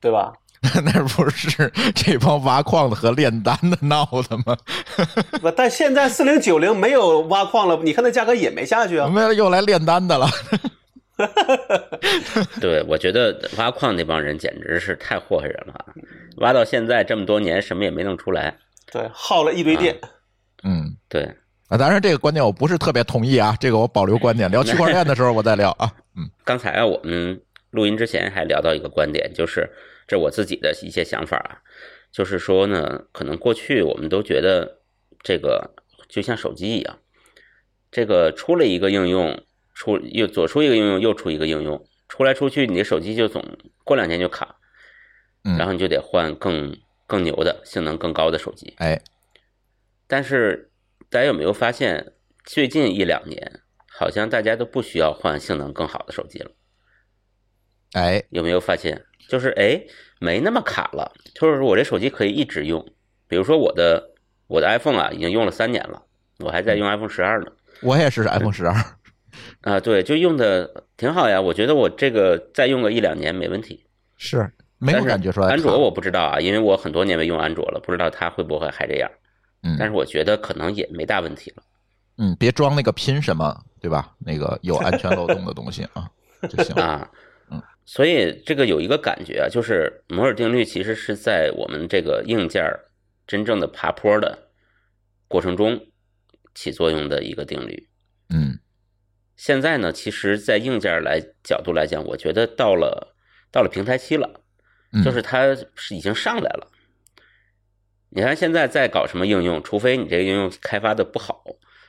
[0.00, 0.32] 对吧？
[0.82, 4.56] 那不是这帮挖矿的和炼丹的闹的吗？
[5.42, 9.06] 不，但现在四零九零没有挖矿了，你看那价格也没下去啊。
[9.06, 10.26] 没有，又来炼丹的了。
[12.62, 15.84] 对，我觉得挖矿那帮人简直是太祸害人了啊，
[16.36, 18.58] 挖到现在这么多年，什么也没弄出来。
[18.92, 19.98] 对，耗了一堆电。
[20.62, 21.22] 嗯对，
[21.68, 25.92] 啊，当然这个观点我不是特别同意啊，这个我保留观点，聊区块链的时候我再聊啊。
[26.16, 29.68] 嗯刚才啊，我们录音之前还聊到一个观点，就是
[30.06, 31.58] 这我自己的一些想法啊，
[32.12, 34.80] 就是说呢，可能过去我们都觉得
[35.22, 35.74] 这个
[36.08, 36.98] 就像手机一样，
[37.90, 39.42] 这个出了一个应用，
[39.74, 43.44] 出又左出一个应用，右出一个应用，出来出去，你的手机就总
[43.82, 44.63] 过两天就卡，嗯，
[45.44, 46.76] 然后你就得换更
[47.06, 48.74] 更牛的、性能更高的手机。
[48.78, 49.00] 哎，
[50.06, 50.70] 但是
[51.10, 56.50] 大家有没有发现，最近一两年好像大家都不需要换性能更好的手机了？
[57.92, 59.04] 哎，有没有发现？
[59.28, 59.84] 就是哎，
[60.18, 62.84] 没那么卡了，就是我这手机可以一直用。
[63.28, 64.10] 比如说我的
[64.46, 66.02] 我的 iPhone 啊，已经用了三年了，
[66.40, 67.52] 我还在用 iPhone 十二呢。
[67.82, 68.74] 我也是 iPhone 十二。
[69.62, 71.40] 啊，对，就用的挺好呀。
[71.40, 73.86] 我觉得我这个再用个一两年没问题。
[74.16, 74.52] 是
[74.84, 75.48] 没有感觉出来。
[75.48, 79.10] 安卓我不知道啊，因为我很多年没用安卓了，不知道它会不会还这样。
[79.62, 81.62] 嗯，但是我觉得可能也没大问题了。
[82.18, 84.14] 嗯，别装那个拼什么，对吧？
[84.18, 86.08] 那个有安全漏洞的东西啊
[86.48, 86.74] 就行。
[86.76, 87.10] 啊，
[87.50, 92.62] 嗯，所以这个有一个感觉啊，就是摩尔定律其实是在我们这个硬件
[93.26, 94.50] 真正的爬坡的
[95.26, 95.80] 过程中
[96.54, 97.88] 起作用的一个定律。
[98.28, 98.58] 嗯
[99.36, 103.16] 现在呢，其实，在硬件来角度来讲，我觉得到了
[103.50, 104.43] 到了平台期了，嗯，
[105.02, 106.70] 就是它是已经上来了。
[108.10, 111.42] 你看现在在搞什么应用，除非你这个应用开发的不好，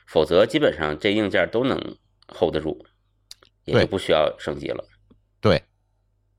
[0.07, 1.77] 否则基本上这硬件都能
[2.27, 2.83] hold 得住，
[3.65, 4.83] 也对就不需要升级了。
[5.39, 5.61] 对，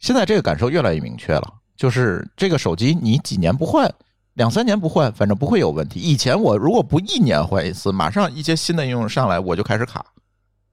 [0.01, 3.89] 现在这个感受越来越明确了，就是这个手机你几年不换，
[4.35, 6.01] 两三年不换，反正不会有问题。
[6.01, 10.05] 以前我如果不一年换一次，马上一些新的应用上来我就开始卡，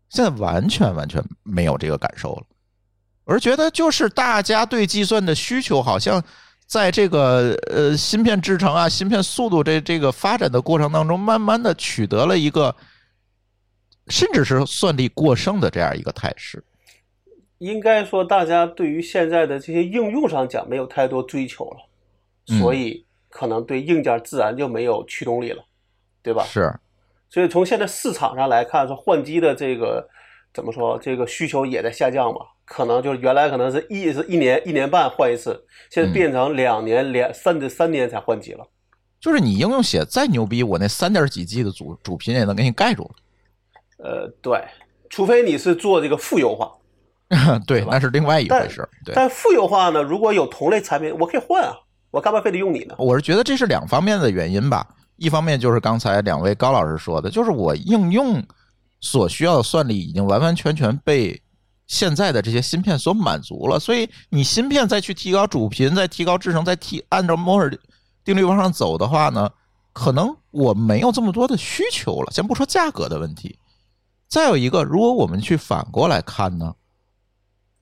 [0.10, 2.44] 现在完全完全没有这个感受了，
[3.26, 6.24] 而觉得就是大家对计算的需求好像。
[6.66, 12.74] 在这个呃芯片制成啊、芯片速度这这个发展的过程当中，慢慢的取得了一个，
[14.08, 16.64] 甚至是算力过剩的这样一个态势。
[17.60, 21.78] 应该说，大家对于现在的这些应用上讲没有太多追求了，
[22.48, 25.64] 嗯所以可能对硬件自然就没有驱动力了，
[26.24, 26.44] 对吧？
[26.46, 26.74] 是，
[27.30, 30.08] 所以从现在市场上来看，说换机的这个
[30.54, 32.40] 怎么说，这个需求也在下降嘛。
[32.66, 38.66] 可能就是原来可能是一是一年一年半换一次，现在变成两年两三至三年才换机了。
[39.20, 43.10] 就是你应用写再牛逼，我那三点几 G 的主主频也能给你盖住。
[43.98, 44.62] 呃，对，
[45.10, 46.72] 除非你是做这个负优化，
[47.66, 48.86] 对，那是另外一回事。
[49.06, 51.74] 对，但负优化呢，如果有同类产品，我可以换啊，
[52.12, 52.96] 我干嘛非得用你呢？
[52.98, 54.86] 我是觉得这是两方面的原因吧。
[55.16, 58.44] 一方面就是刚才两位高老师说的，就是我应用
[59.00, 61.42] 所需要的算力已经完完全全被
[61.94, 67.72] 现在的这些芯片所满足了，所以你芯片再去提高主频，再提高制程，再提按照摩尔
[68.26, 69.48] 定律往上走的话呢，
[69.94, 72.32] 可能我没有这么多的需求了。
[72.32, 73.60] 先不说价格的问题，
[74.28, 76.74] 再有一个，如果我们去反过来看呢，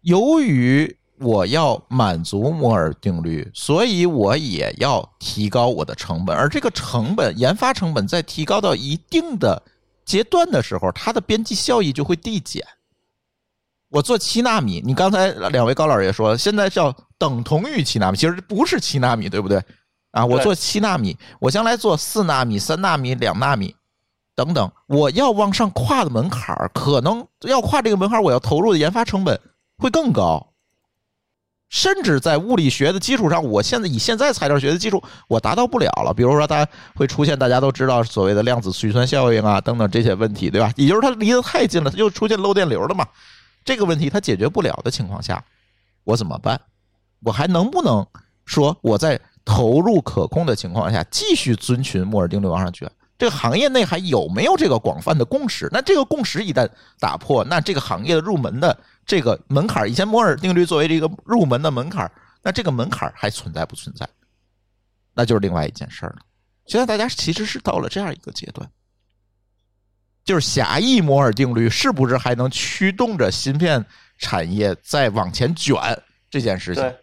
[0.02, 9.64] 由于我要满足摩尔定律，所以我也要提高我的成本，而这个成本研发成本在提高到一定的
[10.04, 12.62] 阶段的时候，它的边际效益就会递减。
[13.92, 19.62] 我做七纳米，你刚才两位高老师也说了，现在叫等同于七纳米，其实不是七纳米，对不对？
[20.12, 23.76] 啊，我做七纳米，我将来做四纳米、三纳米、两纳米
[24.34, 29.38] 等等，我要往上跨的门槛儿，可能要跨这个门槛儿，我要投入的研发成本
[29.78, 30.48] 会更高。
[31.70, 36.14] 甚至在物理学的基础上，我现在以现在材料学的基础，我达到不了了。
[36.14, 40.70] 比如说，它会出现大家都知道所谓的量子虚算效应啊等等这些问题，对吧？
[40.76, 43.06] 也就是它离得太近了，它就出现漏电流了嘛。
[43.64, 45.44] 这个问题它解决不了的情况下，
[46.04, 46.60] 我怎么办？
[47.24, 48.06] 我还能不能
[48.46, 52.92] 说我在投入可控的情况下，继续遵循摩尔定律往上卷。
[53.18, 55.70] 这个行业内还有没有这个广泛的共识？
[55.72, 56.68] 那这个共识一旦
[57.00, 64.10] 打破，那这个行业的入门的这个门槛，以前摩尔定律作为这个入门的门槛，那这个门槛还存在不存在？
[65.14, 66.22] 那就是另外一件事儿了。
[66.66, 68.68] 现在大家其实是到了这样一个阶段，
[70.24, 73.84] 就是狭义摩尔定律是不是还能驱动着芯片
[74.20, 75.76] 产业再往前卷
[76.30, 76.84] 这件事情？
[76.84, 76.96] 对，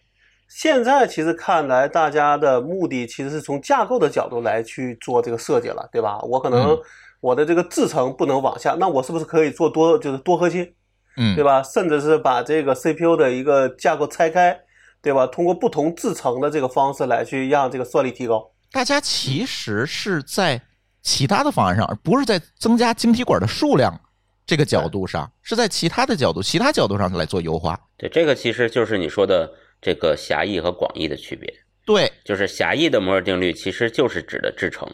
[0.49, 6.19] 现在其实看来，大家的目的其实是从架构的角度来去做这个设计了，对吧？
[6.21, 6.79] 我可能嗯
[7.21, 10.73] 我的这个制程不能往下，那我是不是可以做多就是多核心，
[11.17, 11.61] 嗯，对吧？
[11.63, 14.57] 甚至是把这个 CPU 的一个架构拆开，
[15.03, 15.27] 对吧？
[15.27, 18.49] 通过不同制程的这个方式来去让这个算力提高。
[18.71, 20.63] 大家其实是在
[21.03, 23.99] 其他的方案上，而不是在增加晶体管的数量
[24.47, 27.79] 这个角度上，是在其他的角度、其他角度上来做优化。
[27.97, 31.53] 对，这个其实就是你说的这个狭义和广义的区别。
[31.87, 34.87] 对就是狭义的摩尔定律其实就是指的制程，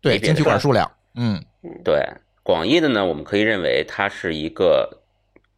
[0.00, 1.38] 对，晶体管数量，嗯，
[1.84, 2.02] 对，
[2.42, 4.88] 广义的呢，我们可以认为它是一个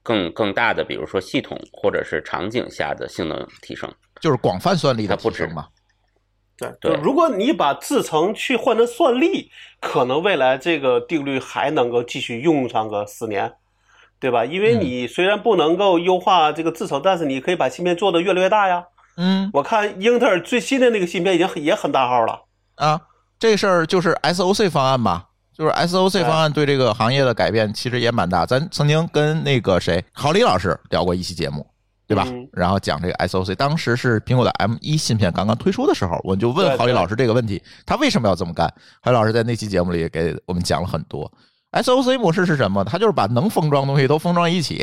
[0.02, 3.88] 更更大的，比如说系统或者是场景下的性能提升。
[4.20, 5.68] 就是广泛算力的提升嘛。
[6.80, 13.52] 对，如果你把制程去换成算力，可能未来这个定律还能够继续用上个四年，
[14.18, 14.44] 对吧？
[14.44, 18.84] 因为嗯你虽然不能够优化这个制程，但是你可以把芯片做得越来越大呀。
[19.16, 22.42] 嗯我看英特尔最新的那个芯片已经很也很大号了。
[22.76, 23.00] 啊，
[23.38, 28.46] 这事儿就是 SOC 方案吧，就是 SOC 方案对这个行业的改变其实也蛮大。
[28.46, 31.66] 咱曾经跟那个谁郝李老师聊过一期节目，
[32.10, 32.24] 对吧？
[32.28, 38.66] 嗯然后讲这个 SOC，当时是苹果的 M 一芯片刚刚推出的时候，我就问郝宇老师这个问题，他为什么要这么干？
[39.00, 41.32] 郝宇老师在那期节目里给我们讲了很多。
[41.70, 42.82] SOC 模式是什么？
[42.82, 44.78] 它就是把能封装的东西都封装一起，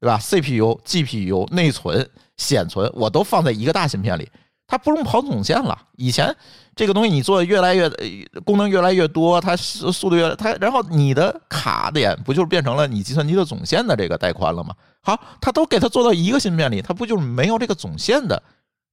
[0.00, 4.26] 对吧？CPU、GPU、内存、显存，我都放在一个大芯片里，
[4.70, 5.76] 它不用跑总线了。
[5.96, 6.32] 以前
[6.76, 14.72] 这个东西你做的越来越呃功能越来越多，它速速度越它，然后你的卡点不就变成了你计算机的总线的这个带宽了吗？
[15.00, 18.40] 好，它都给它做到一个芯片里，它不就是没有这个总线的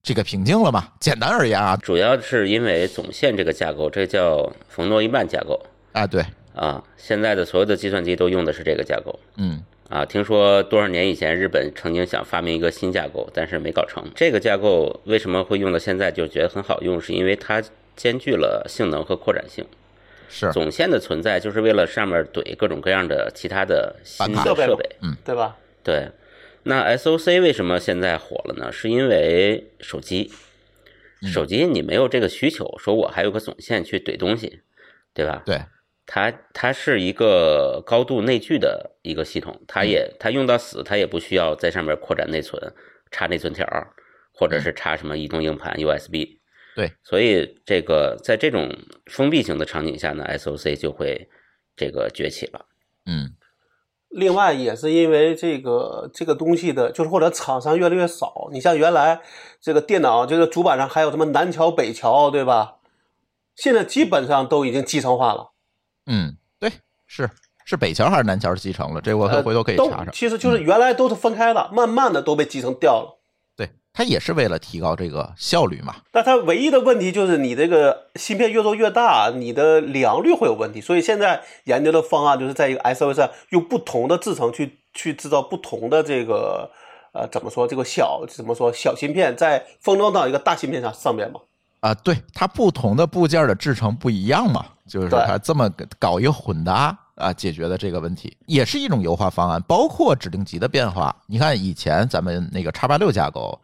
[0.02, 0.88] 这个瓶颈了吗？
[1.00, 6.84] 简单而言啊，主要是因为总线这个架构，这叫冯诺依曼架构啊对，啊。
[6.98, 10.06] 现在的所有的计算机都用的是这个架构嗯啊。
[10.06, 14.04] 听说多少年以前日本曾经想发明一个新架构，但是没搞成。
[14.16, 17.00] 这个架构为什么会用到现在就觉得很好用？
[17.00, 17.64] 是因为它
[17.96, 19.66] 兼具了性能和扩展性。
[20.30, 24.86] 是总线的存在就是为了上面怼各种各样的其他的新的设备。
[25.24, 25.56] 对吧？
[25.84, 26.10] 对，
[26.64, 28.70] 那 SOC 为什么现在火了呢？
[28.70, 30.30] 是因为手机，
[31.22, 34.60] 嗯手机你没有这个需求，说我还有个总线去怼东西，
[35.14, 35.42] 对吧？
[35.46, 35.62] 对，
[36.08, 42.74] 它它是一个高度内聚的一个系统，它也它用到死，它也不需要在上面扩展内存，
[43.12, 43.68] 插内存条，
[44.34, 46.40] 或者是插什么移动硬盘 USB。
[46.76, 48.74] 对，所以这个在这种
[49.12, 51.28] 封闭型的场景下呢，SOC 就会
[51.76, 52.66] 这个崛起了。
[53.06, 53.36] 嗯
[54.10, 58.48] 另外也是因为这个这个东西的，就是或者厂商越来越少。
[58.54, 59.20] 你像原来
[59.60, 62.78] 这个电脑这个主板上还有什么南桥北桥，对吧？
[63.54, 65.52] 现在基本上都已经集成化了。
[66.08, 66.72] 嗯，对，
[67.06, 67.30] 是
[67.66, 69.02] 是北桥还是南桥继承了？
[69.02, 70.12] 这我呃回头可以都查查。
[70.12, 73.20] 其实就是原来都是分开的，慢慢的都被集成掉了。
[73.56, 75.96] 对，它也是为了提高这个效率嘛。
[76.12, 80.80] 但它唯一的问题就是你这个芯片越做越大，你的良率会有问题。
[80.80, 86.72] 所以现在研究的方案就是在一个 SOC 上用不同的制程去去制造不同的这个
[87.12, 91.42] 呃怎么说这个小怎么说小芯片，在封装到一个大芯片上上面嘛。
[91.82, 95.70] 啊，对，它不同的部件的制成不一样嘛，就是说它这么
[96.00, 101.16] 搞一个混搭啊，解决的这个问题，也是一种优化方案，包括指令集的变化。
[101.28, 103.60] 你看以前咱们那个叉八六架构，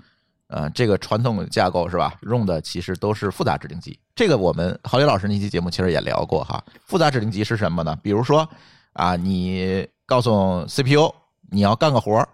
[0.48, 3.98] 呃，这个传统架构是吧，用的其实都是复杂指令集。
[4.16, 6.64] 这个我们郝磊老师那期节目其实也聊过哈。
[6.86, 7.98] 复杂指令集是什么呢？
[8.04, 8.48] 比如说
[8.94, 11.12] 啊，你告诉 CPU
[11.50, 12.30] 你要干个活儿，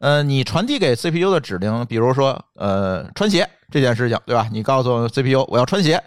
[0.00, 4.48] 呃，你传递给 CPU 的指令，比如说呃穿鞋这件事情，对吧？
[4.52, 6.02] 你告诉 CPU 我要穿鞋，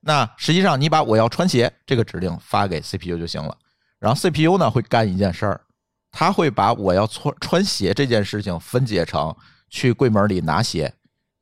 [0.00, 3.56] 那实际上你把我要穿鞋这个指令发给 CPU 就行了。
[3.98, 5.60] 然后 CPU 呢会干一件事儿，
[6.10, 9.34] 它会把我要穿穿鞋这件事情分解成
[9.68, 10.92] 去柜门里拿鞋，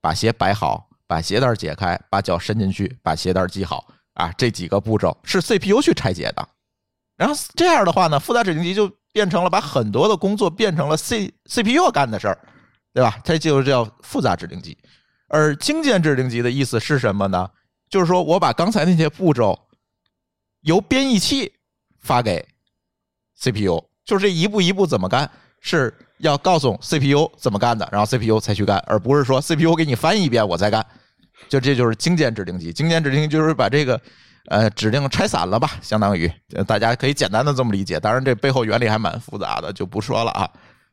[0.00, 6.48] 把鞋摆好，把鞋带解开，把脚伸进去，把鞋带系好啊，这几个步骤是 CPU 去拆解的。
[7.16, 12.38] 然后这样的话呢，复杂指令集就变成了把很多的工作变成了 C CPU 干的事儿，
[12.92, 13.18] 对吧？
[13.24, 14.76] 它就叫复杂指令集。
[15.28, 17.48] 而精简指令集的意思是什么呢？
[17.88, 19.58] 就是说我把刚才那些步骤
[20.62, 21.52] 由编译器
[22.00, 22.46] 发给
[23.40, 30.84] CPU，就是这一步一步怎么干，是要告诉 CPU 怎么干的，然后 CPU 才去干，而不是说 CPU 给你翻译一遍我再干。
[31.48, 32.72] 就这就是精简指令集。
[32.72, 34.00] 精简指令就是把这个
[34.46, 36.30] 呃指令拆散了吧，相当于
[36.66, 38.00] 大家可以简单的这么理解。
[38.00, 40.50] 当然这背后原理还蛮复杂的，就不说了啊。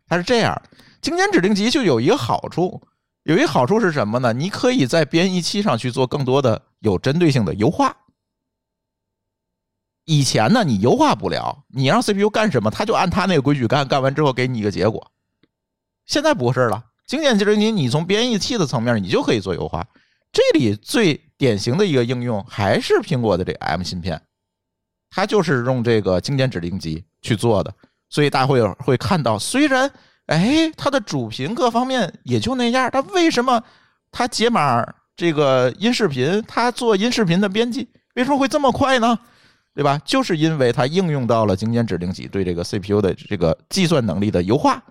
[0.07, 0.61] 它是这样，
[1.01, 2.79] 精简指令集就有一个好处，
[3.25, 4.31] 有一好处是什么呢？
[4.31, 7.97] 你可以在编译器上去做更多的有针对性的优化。
[10.05, 15.11] 以前呢，你优化不了，你让 CPU 干什么，它就按它那个规矩干，干完之后给你一个结果。
[16.05, 19.87] 现在不是了，经典指令集你从编译器的层面，你就可以做优化。
[20.31, 24.21] 这里最典型的一个应用还是苹果的这 M 芯片，
[25.09, 27.73] 它就是用这个经典指令集去做的。
[28.07, 29.91] 所以大家会会看到，虽然
[30.27, 33.63] 哎，它的主频各方面也就那样，它为什么
[34.11, 34.85] 它解码
[35.15, 39.17] 这个音视频，它做音视频的编辑为什么会这么快呢？
[39.73, 39.99] 对吧？
[40.05, 44.81] 就是因为它应用到了精简指令集对这个 CPU 的这个计算能力的优化，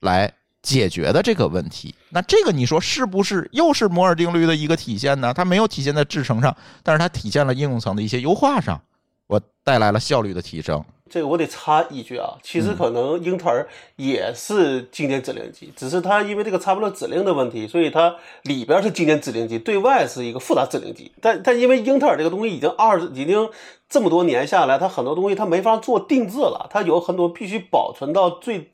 [0.00, 1.94] 来解决的这个问题。
[2.10, 5.32] 那这个你说是不是又是摩尔定律的一个体现呢？
[5.32, 8.82] 它没有体现在制程上，但是它体现了应用层的一些优化上，
[9.28, 10.84] 我带来了效率的提升。
[11.12, 21.12] 这个我得插一句啊，其实可能英特尔也是经典指令集，只是它因为这个差不多指令的问题，所以它里边是经典指令集，对外是一个复杂指令集。
[21.20, 23.46] 但但因为英特尔这个东西已经二十已经
[23.90, 28.70] 这么多年下来，它很多东西它没法做定制了，它有很多必须保存到最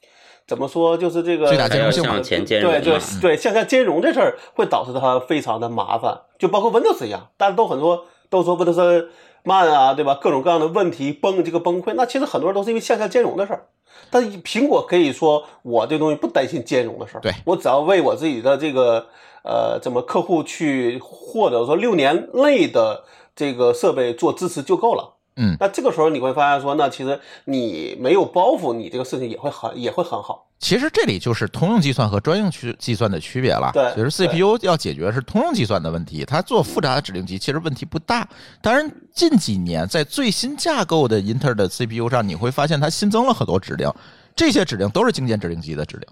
[0.47, 9.07] 怎么说，就是这个最大兼容性向前兼容对对嘛对，向下兼容这事儿会导致它非常的麻烦，就包括 Windows 一样，大家都很多都说 Windows
[9.43, 10.19] 慢啊，对吧？
[10.21, 13.67] 各种各样的问题崩这个崩溃，那其实很多人都是因为向下兼容的事儿。
[14.11, 19.07] 但苹果可以说，我这东西不担心兼容的事儿，对我只要为我自己的这个
[19.43, 25.15] 呃怎么客户去或者说六年内的这个设备做支持就够了。
[25.41, 30.47] 嗯那这个时候你会发现说，那其实你没有包袱，你这个事情也会很也会很好。
[30.59, 33.71] 其实这里就是通用计算和专用区计算的区别了。
[33.73, 38.29] 对其实 CPU 要解决的是通用计算的问题，它做复杂的指令集其实问题不大。
[38.61, 43.89] 当然，近几年在最新架构的英特尔的 CPU 上，你会发现它新增了很多指令，
[44.35, 46.09] 这些指令都是精简指令集的指令，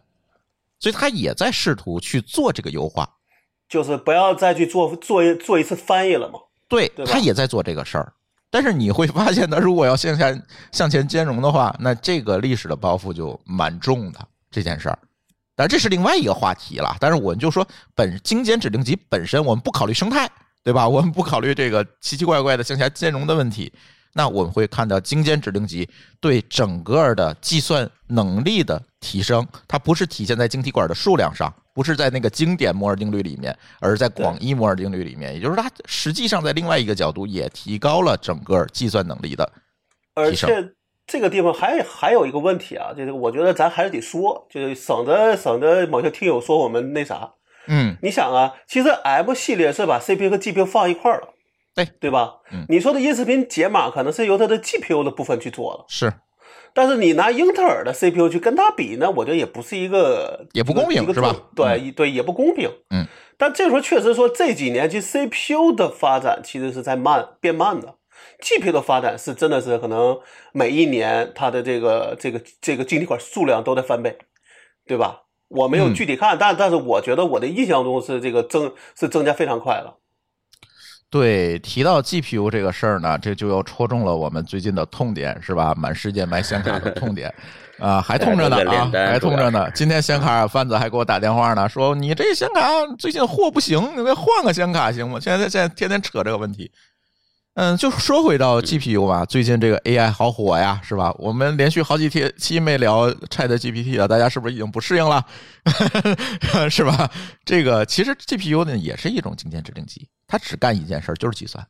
[0.79, 3.09] 所以它也在试图去做这个优化。
[3.69, 6.39] 就是不要再去做做一做一次翻译了嘛。
[6.69, 8.13] 对，对吧他也在做这个事儿。
[8.57, 10.35] 但是你会发现，他如果要向下
[10.73, 14.19] 向前兼容的话，那这个历史的包袱就蛮重的
[14.51, 14.99] 这件事儿。
[15.55, 16.97] 但这是另外一个话题了。
[16.99, 20.27] 但是我们就说本精简指令集本身，我们不考虑生态，
[20.65, 20.89] 对吧？
[20.89, 23.71] 我们不考虑这个奇奇怪怪的向下兼容的问题。
[24.15, 25.87] 那我们会看到精简指令集
[26.19, 35.35] 对整个的计算能力的提升，它不是体现在晶体管的数量上，不是在那个经典摩尔定律里面，而是在广义摩尔定律里面。
[35.35, 39.53] 也就是它实际上在另外一个角度也提高了整个计算能力的
[40.15, 40.73] 而且
[41.07, 47.35] 这个地方还还有一个问题啊，就是我觉得咱还是得说，就是省得省得某些听友说我们那啥。
[47.69, 51.29] 嗯，你想啊，其实 M 系列是把 CPU 和 GPU 放一块儿了，
[51.75, 52.37] 对对吧？
[52.51, 56.13] 嗯你说的音视频解码可能是由它的 GPU 的部分去做了，是
[56.77, 62.71] 但是你拿英特尔的 CPU 去跟它比呢，我觉得也不是一个也不公平是吧重对对，也不公平。
[62.91, 63.07] 嗯，
[63.39, 67.95] 但这时候确实说这几年其实 CPU 的发展其实是在慢变慢的
[68.43, 70.21] ，GPU 的发展是真的是可能
[70.53, 74.19] 每一年它的这个这个这个晶体管数量都在翻倍，
[74.87, 75.23] 对吧？
[75.49, 79.97] 我没有嗯具体看，但但是我觉得我的印象中是这个增是增加非常快了。
[81.11, 81.59] 对。
[81.59, 85.75] 提到 GPU 这个事儿呢，这就又戳中了我们最近的痛点，是吧？
[85.75, 87.33] 满世界卖显卡的痛点。
[87.79, 89.71] 啊，还痛着呢啊还痛着呢。
[89.73, 92.61] 今天显卡贩子还给我打电话呢，说你这显卡
[92.99, 95.19] 最近货不行，你再换个显卡行吗？
[95.21, 96.71] 现在现在天天扯这个问题。
[97.59, 101.15] 嗯，就说回到 GPU 吧，最近这个 AI 好火呀，是吧？
[101.19, 105.25] 我们连续好几天期没聊 Chat GPT 了，大家是不是已经不适应了？
[106.69, 107.11] 是吧？
[107.45, 111.67] 这个其实 GPU 呢也是一种经典指令集，它只干一件事儿，就是计算。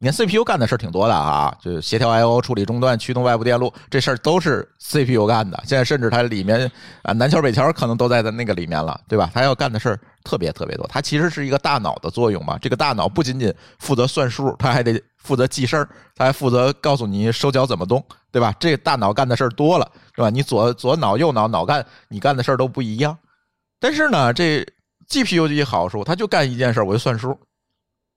[0.00, 5.60] 你看 CPU 干的事儿挺多的啊，就是协调 I/O、处理终端、驱动外部电路，这事儿都是 CPU 干的。
[5.66, 6.70] 现在甚至它里面
[7.02, 9.28] 啊南桥北桥可能都在那个里面了，对吧？
[9.34, 12.56] 它要干的事儿特别特别多，它其实是一个大脑的作用嘛。
[12.58, 18.54] 这个大脑不仅仅负责算数，它还得负责记事儿，它还负责告诉你手脚怎么动，对吧？
[18.60, 20.30] 这大脑干的事儿多了，对吧？
[20.30, 23.18] 你左左脑右脑脑干，你干的事儿都不一样。
[23.80, 24.64] 但是呢，这
[25.10, 27.36] GPU 的一好处，它就干一件事儿，我就算数。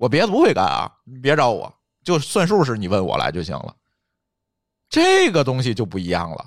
[0.01, 1.71] 我别的不会干啊，你别找我，
[2.03, 3.75] 就算数是你问我来就行了。
[4.89, 6.43] 这个东西就不一样了，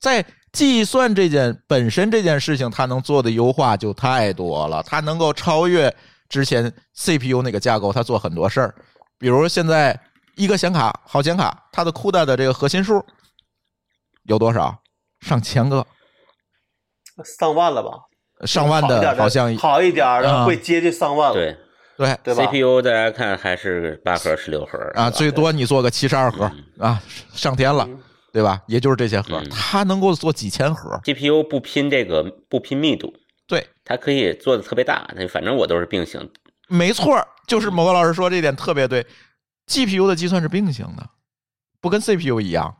[0.00, 5.94] 在计算这件本身这件事情，它能做的优化就太多了，它能够超越
[6.30, 8.74] 之前 CPU 那个架构，它做很多事儿。
[9.18, 10.00] 比如现在
[10.36, 13.04] 一个显卡，好显卡，它的 CUDA 的这个核心数
[14.22, 14.80] 有多少？
[15.20, 15.86] 上千个，
[17.22, 17.90] 上万了吧？
[18.46, 21.34] 上万好一点的，好像好一点啊的会接近上万了。
[21.34, 21.56] 对，
[21.96, 27.00] 对对吧？CPU 大家看还是八核、十六核啊，最多你做个七十二核啊，
[27.32, 27.88] 上天了，
[28.32, 28.60] 对吧？
[28.66, 29.48] 也就是这些核，嗯。
[29.50, 33.12] 它能够做几千核，GPU 不拼这个不拼密度，
[33.46, 35.08] 对，它可以做的特别大。
[35.14, 36.28] 那反正我都是并行，
[36.68, 39.06] 没错，就是某个老师说这点特别对
[39.68, 41.06] ，GPU 的计算是并行的，
[41.80, 42.74] 不跟 CPU 一样。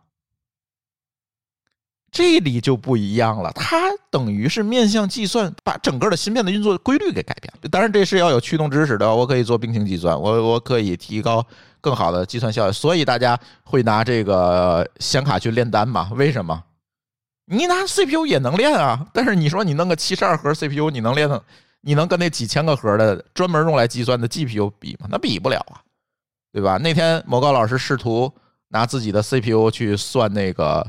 [2.13, 7.69] 这里就不一样了，它等于是面向计算，把整个的芯片的运作规律给改变了。
[7.71, 11.45] 当然，这是要有驱动知识的，我可以做并行计算，我我可以提高
[11.81, 12.73] 更好的计算效率。
[12.73, 16.11] 所以大家会拿这个显卡去炼丹嘛？
[16.15, 16.63] 为什么？
[17.47, 21.43] 你拿 CPU 也能练啊，但是你说你弄个七十二核 CPU，你能练的，
[21.81, 25.09] 你能跟那几千个核的专门用来计算的 GPU 比吗？
[25.11, 25.81] 那比不了啊，
[26.53, 26.77] 对吧？
[26.77, 28.31] 那天某高老师试图
[28.69, 30.87] 拿自己的 CPU 去算那个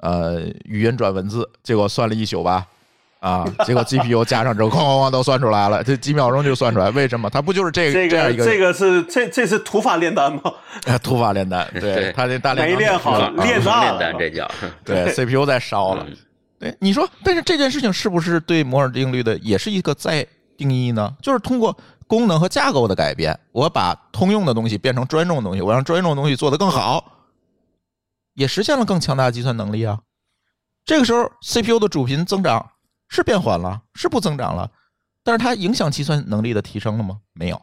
[0.00, 2.66] 呃语音转文字，结果算了一宿吧，
[3.20, 7.28] 啊， 结果 GPU 加上之后，哐哐哐都算出来了，这几秒钟就算出来，为什么？
[7.30, 10.40] 它不就是这这个这样一个这个是这这是土法炼丹吗？
[10.86, 11.68] 呃土法炼丹？
[11.72, 14.50] 对对他这大炼钢没炼好是吧啊练大了炼丹这叫。
[14.84, 16.04] 对 CPU 在烧了。
[16.08, 16.16] 嗯
[16.60, 20.26] 对，你说，但是这件事情是不是对摩尔定律的也是一个再
[20.58, 21.10] 定义呢？
[21.22, 21.74] 就是通过
[22.06, 27.02] 功能和架构的改变，我把通用的东西变成专用的东西，我让专用的东西做得更好，
[28.40, 30.00] 也实现了更强大的计算能力啊。
[30.86, 32.72] 这个时候，CPU 的主频增长
[33.06, 34.72] 是变缓了，是不增长了，
[35.22, 37.20] 但是它影响计算能力的提升了吗？
[37.34, 37.60] 没有，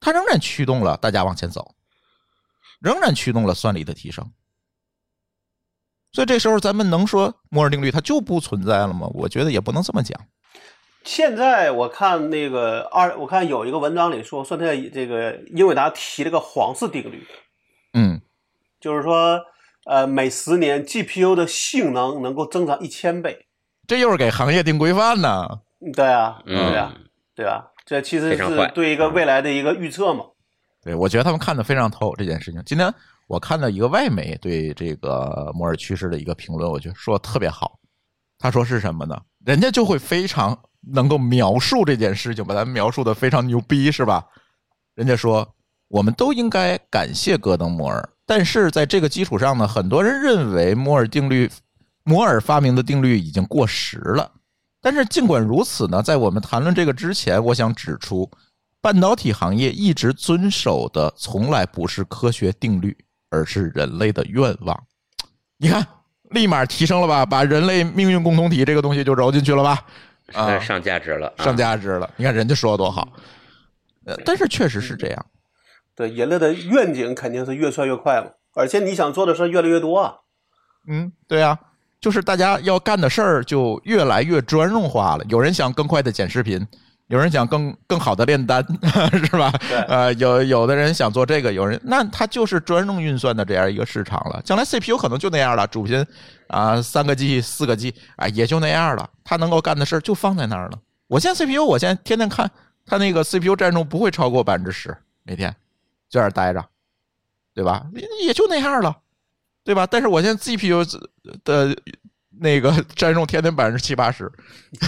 [0.00, 1.76] 它仍然驱动了大家往前走，
[2.80, 4.28] 仍然驱动了算力的提升。
[6.10, 9.06] 所以这时候咱们能说摩尔定律它就不存在了吗？
[9.14, 10.20] 我觉得也不能这么讲。
[11.04, 17.24] 现在我看那个二，我看有一个文章里说，说在这个英伟达提了个黄氏定律，
[17.92, 18.20] 嗯，
[18.80, 19.40] 就是说，
[19.86, 23.46] 呃，每十年 GPU 的性能能够增长一千倍。
[23.86, 25.46] 这又是给行业定规范呢。
[25.80, 26.94] 嗯对啊，嗯对啊，
[27.36, 30.24] 对啊，这其实是对一个未来的一个预测嘛。
[30.82, 32.60] 对，我觉得他们看得非常透这件事情。
[32.66, 32.92] 今天
[33.28, 37.78] 我看到一个外媒对这个摩尔趋势的一个评论，我觉得说得特别好。
[38.38, 39.16] 他说是什么呢？
[39.46, 40.58] 人家就会非常
[40.92, 44.26] 能够描述这件事情，把它描述的非常牛逼，是吧？
[44.96, 45.48] 人家说
[45.86, 51.50] 我们都应该感谢戈登摩尔，但是在这个基础上呢，很多人认为摩尔定律，
[52.04, 54.30] 摩尔发明的定律已经过时了。
[54.82, 58.30] 但是尽管如此呢，在我们谈论这个之前，我想指出，
[58.82, 62.94] 半导体行业一直遵守的从来不是科学定律，
[63.30, 64.78] 而是人类的愿望。
[65.56, 65.86] 你看，
[66.28, 67.24] 立马提升了吧？
[67.24, 69.82] 把人类命运共同体这个东西就揉进去了吧？
[70.34, 72.10] 啊，上价值了，啊上价值了。
[72.16, 73.08] 你看人家说的多好，
[74.04, 75.26] 呃，但是确实是这样。
[75.98, 80.14] 对，人类的愿景肯定是越算越快嘛，而且你想做的事儿越来越多啊。
[80.86, 81.58] 嗯，对啊，
[82.00, 85.24] 就是大家要干的事儿就越来越专用化了。
[85.28, 86.64] 有人想更快的剪视频，
[87.08, 88.64] 有人想更更好的炼丹，
[89.26, 89.52] 是吧？
[89.68, 94.40] 对呃，有有的人想做这个，有人那他就是专用运算的这样一个市场了。
[94.44, 96.06] 将来 CPU 可能就那样了，主频
[96.46, 100.78] 啊三个 G 四个 G 啊也就那样了，他能够干的事儿就放在那儿了。
[101.08, 102.48] 我现在 CPU 我现在天天看
[102.86, 105.56] 它那个 CPU 占用不会超过百分之十，每天就
[106.10, 106.64] 在那儿待着，
[107.54, 107.86] 对吧？
[108.24, 108.96] 也就那样了。
[109.64, 109.86] 对吧？
[109.86, 110.98] 但是我现在 GPU
[111.44, 111.76] 的
[112.30, 114.32] 那个 占用天天百分之七八十，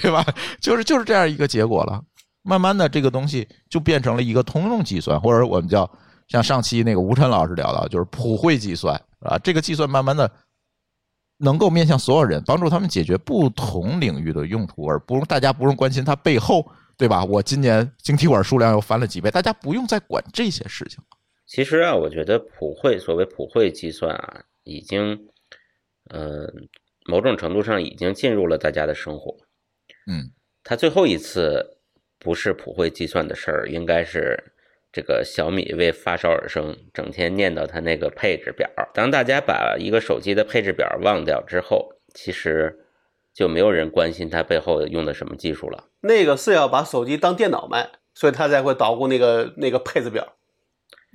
[0.00, 0.26] 对吧？
[0.60, 2.02] 就是就是这样一个结果了。
[2.42, 5.88] 慢慢的，这个东西就变成了一个通用计算，或者我们叫
[6.26, 9.38] 像上期那个吴晨老师聊到，就是普惠计算啊。
[9.38, 10.28] 这个计算慢慢的
[11.38, 17.24] 能够面向所有人，帮助他们解决不同领域的用途，而不用大家不用关心它背后，对吧？
[17.24, 21.18] 我今年晶体管数量又翻了几倍，大家不用再管这些事情了。
[21.46, 25.28] 其实啊，我觉得普惠所谓普惠计算啊，已经，
[26.10, 26.50] 呃，
[27.06, 29.36] 某种程度上已经进入了大家的生活。
[30.06, 30.30] 嗯，
[30.62, 31.78] 它最后一次
[32.18, 34.42] 不是普惠计算的事儿，应该是
[34.92, 38.70] 这个小米为发烧而生，整天念叨它那个配置表。
[38.94, 42.83] 当大家把一个手机的配置表忘掉之后，其实
[43.34, 45.84] 就没有人关心它背后用的什么技术了。
[46.00, 50.26] 那个是要把手机当电脑卖，所以他才会捣鼓那个那个配置表。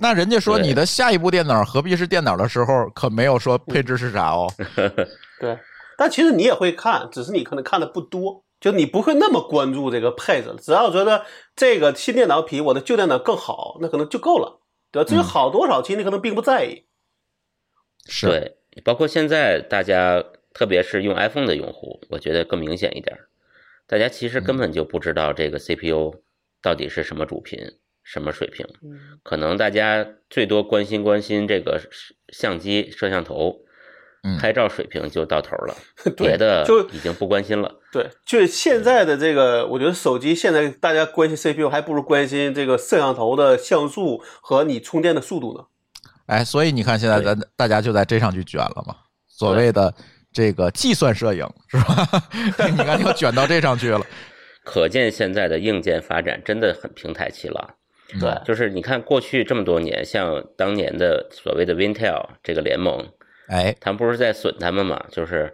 [0.02, 4.48] 那人家说你的下一部电脑何必是电脑的时候，可没有说配置是啥哦。
[5.42, 5.58] 对，
[5.98, 10.56] 但其实你也会看，只是你可能看的不多，就你不会那么关注这个配置了。
[10.58, 14.62] 只要觉得这个新电脑比我的旧电脑更好，那可能就够了，
[14.92, 15.10] 对吧？
[15.10, 16.86] 至于嗯好多少，其实你可能并不在意。
[18.08, 20.24] 是，对，包括现在大家，
[20.60, 23.30] 特别是用 iPhone 的用户，我觉得更明显一点儿。
[23.88, 26.22] 大家其实根本就不知道这个 CPU
[26.62, 27.58] 到底是什么主频、
[28.04, 28.68] 什么水平，
[29.24, 31.80] 可能大家最多关心关心这个
[32.34, 33.62] 相机摄像头，
[34.22, 35.78] 嗯拍照水平就到头了，
[36.18, 37.80] 对别的就已经不关心了。
[37.94, 45.68] 对，就现在的这个，我觉得手机现在大家关心 CPU，还不如关心这个摄像头的像素和你充电的速度呢。
[46.26, 49.96] 哎，所以你看，现在咱大家就在这上去卷了嘛，所谓的
[50.32, 52.08] 这个计算摄影是吧？
[52.72, 54.06] 你看又卷到这上去了，
[54.64, 57.76] 可见现在的硬件发展真的很平台期了。
[58.14, 63.08] 嗯对，就是你看过去这么多年，像当年的所谓的 Intel 这个联盟，
[63.48, 65.06] 哎，他们不是在损他们嘛？
[65.12, 65.54] 就是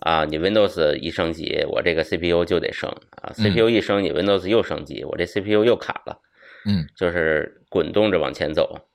[0.00, 2.90] 啊，你 Windows 一升级，我这个 CPU 就得升
[3.22, 6.20] 啊；CPU 一升，你 Windows 又升级，我这 CPU 又卡了。
[6.66, 8.86] 嗯，就是滚动着往前走。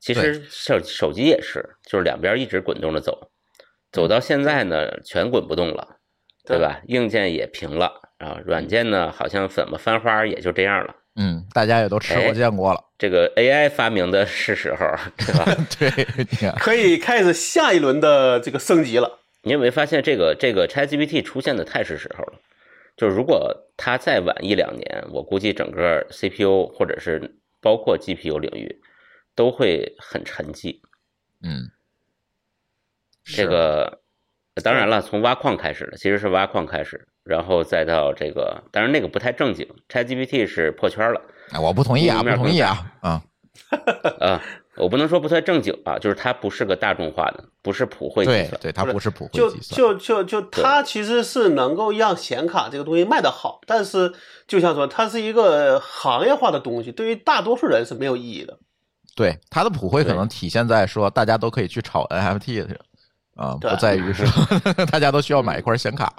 [0.00, 3.30] 其实手手机也是，就是两边一直滚动着走，
[3.92, 5.96] 走到现在呢，全滚不动了，
[6.44, 6.80] 对吧？
[6.86, 10.94] 硬件也平了啊，软件呢好像怎么翻花也就这样了。
[11.16, 14.86] 嗯，大家也都吃过哎见过了，这个 AI 发明的是时候，
[15.16, 15.56] 对吧？
[15.78, 19.18] 对，可以开始下一轮的这个升级了。
[19.42, 22.34] 你有没有发现这个这个 ChatGPT 出现的太是时候了？
[22.96, 28.80] 就是如果它再晚一两年，我估计整个 CPU 或者是包括 GPU 领域
[29.34, 30.80] 都会很沉寂。
[31.42, 31.70] 嗯，
[33.34, 34.00] 这个
[34.62, 41.20] 当然了，从挖矿开始的，其实是挖矿开始，然后再到这个，当然那个不太正经，ChatGPT 是破圈了
[41.52, 43.22] 哎我不同意啊，不同意啊，啊，
[44.20, 44.42] 啊。
[44.76, 48.50] 我不能说不太正经啊，就是它不是个大众化的，不是普惠计算。
[48.50, 54.12] 对对，它不是普惠就计算，就就就它其实是能够让显卡这个东西卖得好，但是
[54.46, 58.56] 就像说它是一个行业化的东西，对于大多数人是没有意义的。
[59.16, 62.78] 对它的普惠可能体现在说大家都可以去炒 NFT 去
[63.38, 64.24] 啊，对不在于是
[64.90, 66.12] 大家都需要买一块显卡，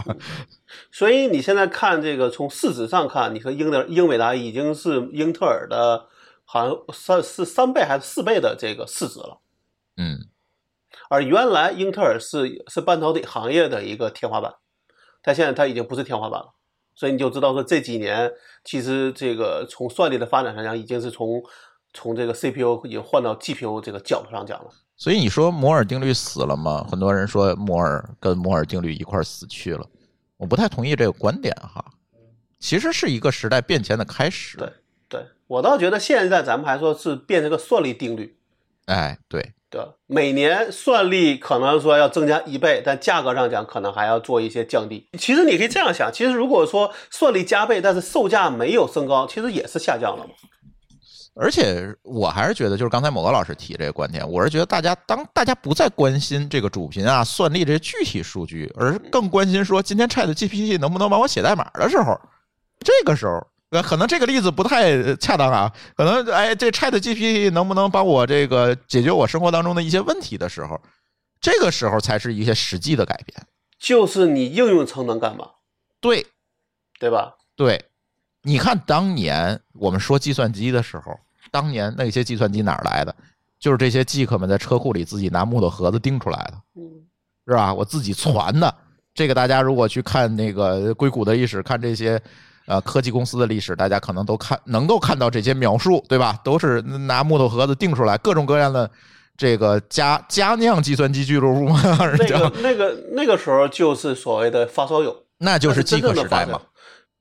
[0.90, 6.08] 所以你现在看这个，从市值上看，你和英的英伟达已经是英特尔的，
[6.46, 9.42] 好像三是三倍还是四倍的这个市值了。
[9.98, 10.30] 嗯，
[11.10, 14.56] 而原来英特尔是是半导体行业的一个天花板，
[15.22, 16.54] 但现在它已经不是天花板了。
[16.96, 18.32] 所以你就知道说这几年
[18.64, 21.44] 其实这个从算力的发展上讲，已经是从
[21.94, 24.70] 从这个 CPU 已经换到 GPU 这个角度上讲了。
[24.96, 26.86] 所以你说摩尔定律死了吗？
[26.92, 29.86] 很多人说摩尔跟摩尔定律一块儿死去了，
[30.36, 31.84] 我不太同意这个观点哈。
[32.60, 34.58] 其实是一个时代变迁的开始。
[34.58, 34.70] 对
[35.08, 38.38] 对我倒觉得现在咱们还说是变成个算力定律，
[38.88, 39.82] 哎，对，对？
[40.06, 45.08] 每年算力可能说要增加一倍，但价格上讲可能还要做一些降低。
[45.18, 50.34] 其实你可以这样想，其实如果说算力加倍，但是售价没有升高，其实也是下降了嘛。
[51.34, 62.20] 而且我还是觉得，就是刚才某个老师提这个观点，我是觉得大家当大家不再关心这个主频啊、算力这些具体数据，而是更关心说今天 Chat GPT 能不能帮我写代码的时候，
[62.80, 63.46] 这个时候。
[63.72, 70.82] 呃，可能这个例子不太恰当啊，可能哎，这 Chat GPT 能不能帮我这个解决我生活当中的一些问题的时候，
[71.40, 73.46] 这个时候才是一些实际的改变。
[73.78, 75.52] 就是你应用层能干嘛，
[76.02, 76.26] 对
[77.00, 77.36] 对吧？
[77.56, 77.89] 对，
[78.44, 81.18] 你看当年我们说计算机的时候，
[81.52, 83.14] 当年那些计算机哪儿来的？
[83.60, 86.82] 就是这些 geek 们在车库里自己拿木头盒子钉出来的，嗯，
[87.46, 87.74] 是吧？
[87.74, 88.74] 我自己攒的。
[89.14, 92.22] 这个大家如果去看那个硅谷的历史，看这些
[92.68, 96.40] 呃科技公司的历史，大家可能都看能够看到这些描述，对吧？
[96.42, 98.90] 都是拿木头盒子钉出来，各种各样的
[99.36, 101.82] 这个家家酿计算机俱乐部嘛，
[102.18, 106.62] 那个那个那个时候就是所谓的发烧友，那就是饥渴时代嘛。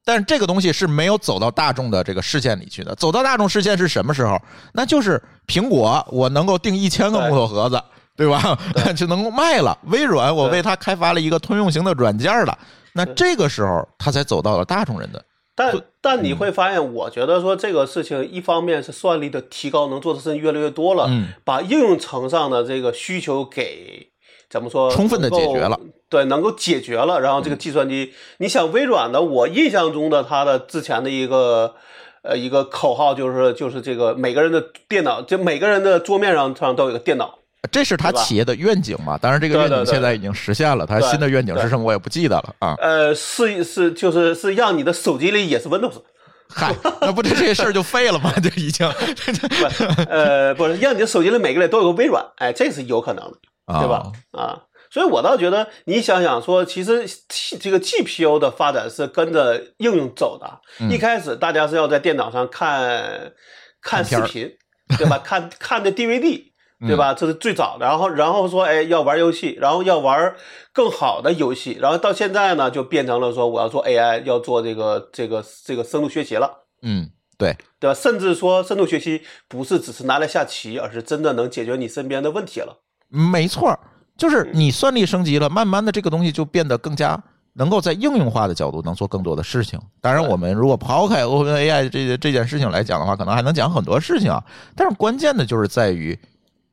[0.08, 2.94] 但是这个东西是没有走到大众的这个视线里去的。
[2.94, 4.40] 走到大众视线是什么时候？
[4.72, 7.78] 那就是苹果，我能够订一千个木头盒子，
[8.16, 8.58] 对吧？
[8.96, 9.76] 就能够卖了。
[9.88, 12.58] 微软，我为它开发了一个通用型的软件了。
[12.94, 15.22] 那这个时候，它才走到了大众人的。
[15.54, 24.08] 但但嗯你会发现，我觉得说这个事情，一方面是算力的提高，能做的事情越来越多了，嗯把应用层上的这个需求给
[24.48, 25.78] 怎么说，充分的解决了，
[26.10, 27.20] 对，能够解决了。
[27.20, 31.74] 然后这个计算机，你想微软的，我印象中的它的之前的一个
[32.22, 37.38] 呃一个口号就是就是这个每个人的电脑，就每个人的桌面上上都有个电脑。
[37.70, 39.18] 这是他企业的愿景嘛？
[39.18, 40.86] 当然，这个愿景现在已经实现了。
[40.86, 42.74] 他新的愿景是什么，我也不记得了啊。
[42.80, 46.00] 呃，是是就是是让你的手机里也是 Windows，
[46.48, 48.32] 嗨，那不这这事儿就废了吗？
[48.40, 53.36] 就已经 不，呃，不是让你的手机里每个人都有个微软，哎，这是有可能的。
[53.66, 54.10] 啊对吧？
[54.32, 54.56] 啊，
[54.98, 60.60] 所以我倒觉得，你想想说，其实 T 这个 GPU 的发展是跟着应用走的。
[60.80, 63.32] 嗯一开始大家是要在电脑上看
[63.80, 64.56] 看视频，
[64.98, 65.18] 对吧？
[65.18, 66.46] 看看的 DVD。
[66.80, 67.12] 对嗯吧？
[67.14, 70.34] 这是最早的，然后然后说，哎，要玩游戏，然后要玩
[70.72, 76.66] 更好的游戏，然后到现在呢，就变成了说我要做 AI，要做这个这个这个深度学习了。
[76.82, 77.94] 嗯，对，对吧？
[77.94, 82.78] 甚至说深度学习不是只是拿来下棋，而是真的能解决你身边的问题了。
[83.08, 83.80] 没错儿，
[84.18, 87.18] 就是你算力升级了，慢慢的这个东西就变得更加
[87.54, 89.80] 能够在应用化的角度能做更多的事情。
[90.00, 94.44] 当然，我们如果抛开 OpenAI 这这件事情来讲的话，可能还能讲很多事情啊。
[94.74, 96.18] 但是关键的就是在于，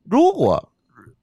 [0.04, 0.70] 如果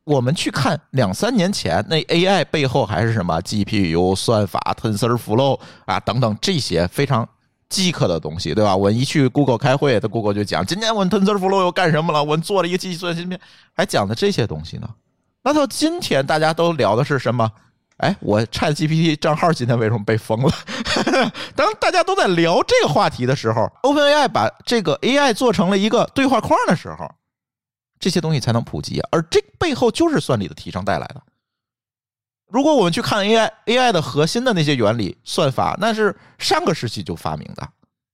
[0.04, 7.28] 我们去看两三年前那 AI 背后还是什么 GPU 算法、TensorFlow 啊等等这些非常
[7.68, 8.76] 饥渴的东西，对吧？
[8.76, 12.22] 我一去 Google 开会，他 Google 就讲今天我们 TensorFlow 又干什么了？
[12.22, 13.40] 我们做了一个计算芯片，
[13.74, 14.88] 还讲的这些东西呢。
[15.44, 17.50] 那到今天，大家都聊的是什么？
[17.98, 20.52] 哎，我 Chat GPT 账号今天为什么被封了？
[21.54, 27.08] 当大家都在聊这个话题的时候，OpenAI 把这个 AI 做成了一个对话框的时候，
[28.00, 29.08] 这些东西才能普及啊。
[29.12, 31.22] 而这背后就是算力的提升带来的。
[32.48, 37.68] 如果我们去看 AI，AI 的核心的那些原理、算法，那是上个世纪就发明的，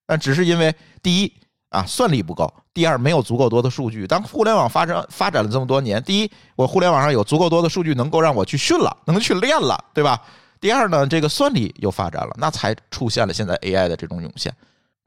[0.06, 1.32] 但只是因为第一。
[1.70, 2.52] 啊，算力不够。
[2.72, 4.06] 第二，没有足够多的数据。
[4.06, 10.22] 当互联网发展发展了这么多年，第一，我互联网上有足够多的数据，能够让我去训了，能去练了，对吧？
[10.60, 14.52] 第二呢，这个算力又发展了，那才出现了现在 AI 的这种涌现，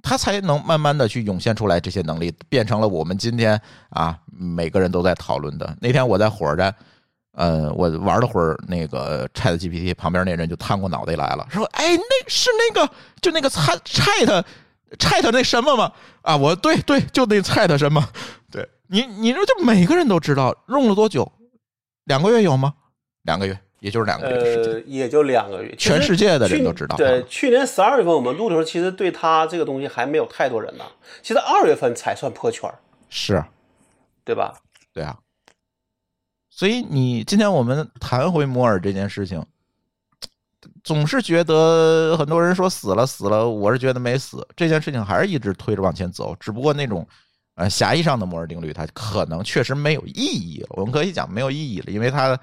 [0.04, 3.60] 它才能慢慢的去涌现出来这些能力，变成了我们今天
[3.90, 5.76] 啊每个人都在讨论的。
[5.82, 6.76] 那天我在火车站，
[7.34, 14.44] 呃，我玩了会儿那个 Chat GPT，旁边那人就探过脑袋来了，说：“哎，那是那个就那个 Chat Chat。”
[14.98, 18.04] Chat 那什么嘛啊，我对对，就那 Chat 什么，
[18.52, 21.32] 对你你说就每个人都知道用了多久，
[22.06, 22.74] 两个月有吗？
[23.24, 26.98] 两个月，也就是两个月时间，呃，也就两个月，全世界的人都知道。
[26.98, 30.84] 对，去年十二月份我们录的时候，其实对他这个东西还没有太多人呢，
[31.22, 32.70] 其实二月份才算破圈
[33.10, 33.44] 是，
[34.26, 34.60] 对吧？
[34.92, 35.18] 对啊，
[36.50, 39.46] 所以你今天我们谈回摩尔这件事情。
[40.84, 44.46] 总是觉得很多人说死了死了，我是觉得没死。
[44.56, 47.08] 这件事情还是一直推着往前走，只不过那种
[47.56, 50.70] 呃狭义上的摩尔定律，它可能确实没有意义了。
[50.72, 52.38] 我们可以讲没有意义了，因为它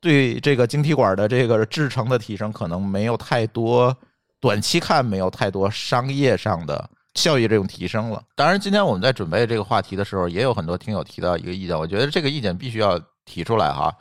[0.00, 3.96] 对这个晶体管的这个制成的提升，可能没有太多
[4.40, 8.22] 短期看没有太多商业上的效益这种提升了。
[8.34, 13.94] 当然，今天我们在准备这个话题的时候，也有很多听友提到一个意见，我觉得这个意见必须要提出来哈。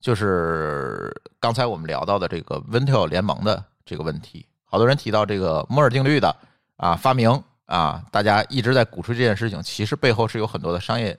[0.00, 6.34] 就是刚才我们聊到的这个 Vintel 联盟的这个问题，好多人提到这个摩尔定律的
[6.76, 11.16] 啊发明啊，大家一直在鼓吹这件事情，其实背后是有很多的商业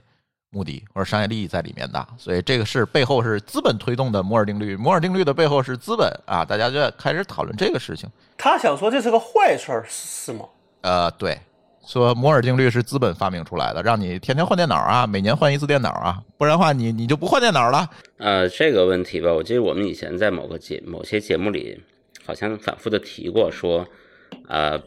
[0.50, 8.10] 目的或者商业利益在里面的，所以这个是背后是资本推动的摩尔定律，摩尔定律的背后是资本啊，大家就在开始讨论这个事情。
[8.38, 10.46] 他想说这是个坏事儿是吗？
[10.82, 11.38] 呃，对。
[11.88, 17.90] 说摩尔定律是资本发明出来的，让你天天换电脑啊，每年换一次电脑啊，不然的话你你就不换电脑了。
[18.18, 21.82] 呃，这个问题吧，我记得我们以前在某个节某些节目里
[22.26, 23.88] 好像反复的提过，说
[24.50, 24.78] 呃，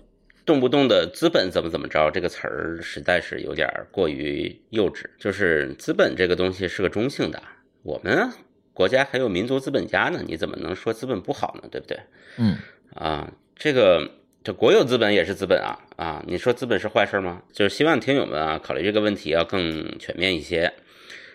[0.44, 5.06] 动不动的资本怎么怎么着，这个词儿实在是有点过于幼稚。
[5.18, 7.42] 就是资本这个东西是个中性的，
[7.82, 8.30] 我们
[8.74, 11.68] 国家还有民族资本家呢，你怎么能说资本不好呢？
[11.70, 11.98] 对不对？
[12.36, 12.58] 嗯，
[12.94, 14.19] 啊，这个。
[14.42, 16.24] 这国有资本也是资本啊啊！
[16.26, 17.42] 你说资本是坏事吗？
[17.52, 20.72] 就是希望听友们啊考虑这个问题要更全面一些。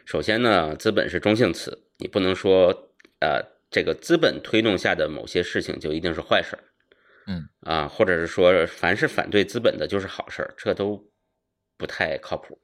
[0.06, 2.89] 首先呢，资本是中性词，你不能说
[3.20, 6.58] 呃这个资本推动下的某些事情就一定是坏事
[7.28, 10.99] 嗯啊，或者是说凡是反对资本的就是好事这都
[11.78, 12.60] 不太靠谱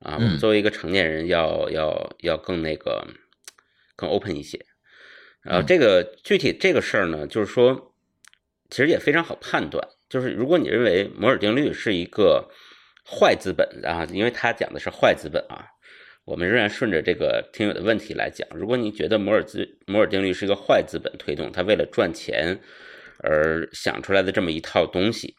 [0.00, 0.16] 啊。
[0.16, 3.06] 我们作为一个成年人，要要要更那个
[3.96, 4.62] 更 open 一些。
[5.40, 7.88] 然后这个具体这个事儿呢，就是说。
[8.72, 12.48] 其实也非常好判断，就是如果你认为摩尔定律是一个
[13.04, 15.66] 坏资本啊，因为他讲的是坏资本啊，
[16.24, 22.58] 我们仍然顺着这个听友的问题来讲，如果你觉得摩尔资摩尔定律是一个坏资本推动，他为了赚钱
[23.18, 25.36] 而想出来的这么一套东西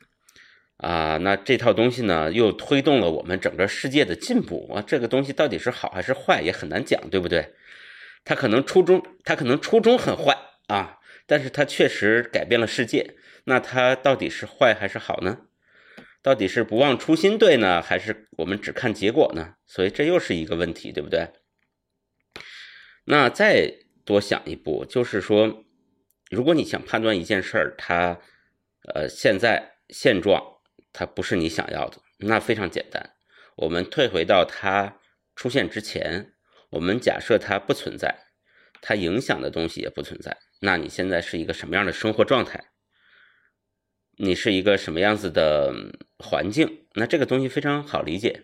[0.77, 4.71] 啊，那这套东西呢又推动了我们整个世界的进步。
[4.71, 7.55] 啊，这个东西到底是好还是坏也很难讲，对不对？
[8.23, 13.15] 他可能初衷他可能初衷很坏啊，但是它确实改变了世界。
[13.45, 15.47] 那它到底是坏还是好呢？
[16.21, 19.55] 到底是不忘初心对呢，还是我们只看结果呢？
[19.65, 21.27] 所以这又是一个问题，对不对？
[23.03, 23.69] 那再
[24.05, 25.65] 多想一步，就是说，
[26.31, 28.21] 如果你想判断一件事儿，它
[28.93, 30.41] 呃现在现状
[30.93, 33.11] 它不是你想要的，那非常简单，
[33.57, 34.97] 我们退回到它
[35.35, 36.33] 出现之前，
[36.69, 38.27] 我们假设它不存在，
[38.81, 42.69] 它影响的东西也不存在，那你现在是一个什么样的生活状态？
[44.15, 45.73] 你是一个什么样子的
[46.17, 46.85] 环境？
[46.93, 48.43] 那这个东西非常好理解。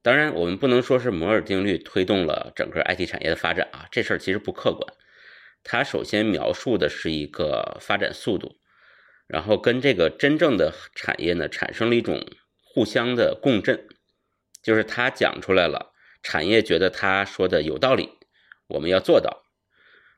[0.00, 4.94] 当然，我们不能说是摩尔定律推动了整个 IT 产业的发展啊，这事儿其实不客观。
[5.64, 8.60] 它首先描述的是一个发展速度，
[9.26, 12.24] 然后跟这个真正的产业呢产生了一种
[12.62, 13.88] 互相的共振，
[14.62, 15.92] 就是他讲出来了，
[16.22, 18.10] 产业觉得他说的有道理，
[18.68, 19.49] 我们要做到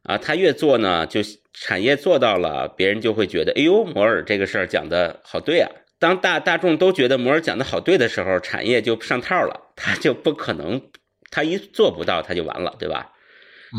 [0.03, 1.21] 啊，他越做呢，就
[1.53, 5.71] 产业做到了，别人就会觉得，哎呦，摩尔这个事儿讲的好对啊。
[5.99, 10.91] 当大大众都觉得摩尔讲的好对的时候，产业就上套了，他就不可能，
[11.31, 13.13] 他一做不到他就完了，对吧？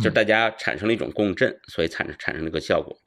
[0.02, 2.98] 就大家产生了一种共振，所以产生产生了个效果。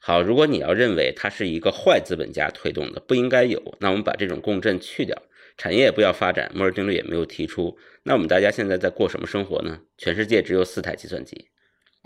[0.00, 5.20] 好，如果你要认为它是一个坏资本家推动的，不应该有，那我们把这种共振去掉，
[5.56, 9.80] 产业也不要发展，摩尔定律也没有提出，那我们大家现在在过什么生活呢？
[9.96, 11.48] 全世界只有四台计算机，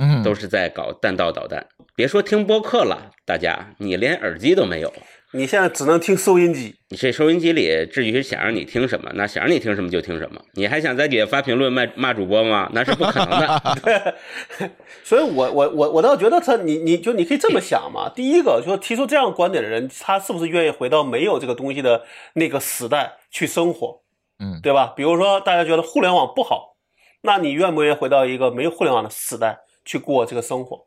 [0.03, 4.92] 嗯，都是在搞弹道导弹，别说听播客了，大家你连耳机都没有。
[5.34, 10.42] 你现在只能听收音机，你这收音机里，至于想让你听什么，那想让你听什么就听什么。
[10.55, 12.68] 你还想在底下发评论骂骂主播吗？
[12.74, 14.14] 那是不可能的。
[15.05, 18.11] 所以我我我我倒觉得他，你你就你可以这么想嘛。
[18.12, 22.03] 第一个，说提出这样观点的人，他是不是愿意回到没有这个东西的
[22.34, 24.03] 那个时代去生活？
[24.40, 24.92] 嗯，对吧？
[24.96, 26.76] 比如说大家觉得互联网不好，
[27.22, 30.87] 那你愿不愿意回到一个没有互联网的时代去过这个生活？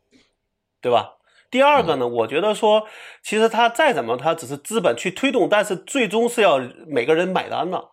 [0.80, 1.14] 对吧？
[1.50, 2.86] 第二个呢，我觉得说，
[3.22, 7.92] 其实他再怎么，他只是资本去推动，但是最终是要每个人买单的。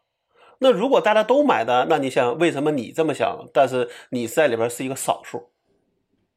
[0.60, 3.47] 那如果大家都买单，那你想为什么你这么想？
[3.54, 5.51] 但是你在里边是一个少数，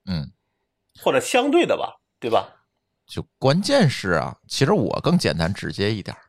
[0.06, 0.32] 嗯，
[1.02, 2.66] 或者相对的吧，对吧？
[3.06, 6.20] 就关键是啊，其实我更简单直接一点儿，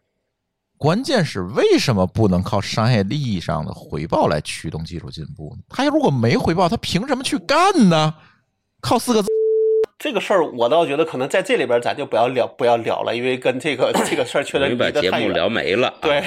[0.77, 5.63] 关键是为什么不能靠商业利益上的回报来驱动技术进步呢？
[5.69, 8.13] 他如果没回报，他凭什么去干呢？
[8.79, 9.27] 靠四个字。
[9.97, 15.29] 这个事儿，我倒觉得可能在这里边咱就不要聊，不要聊了，因为跟这个 这个事儿确实离把节目。
[15.29, 15.91] 聊没了。
[15.99, 16.23] 对，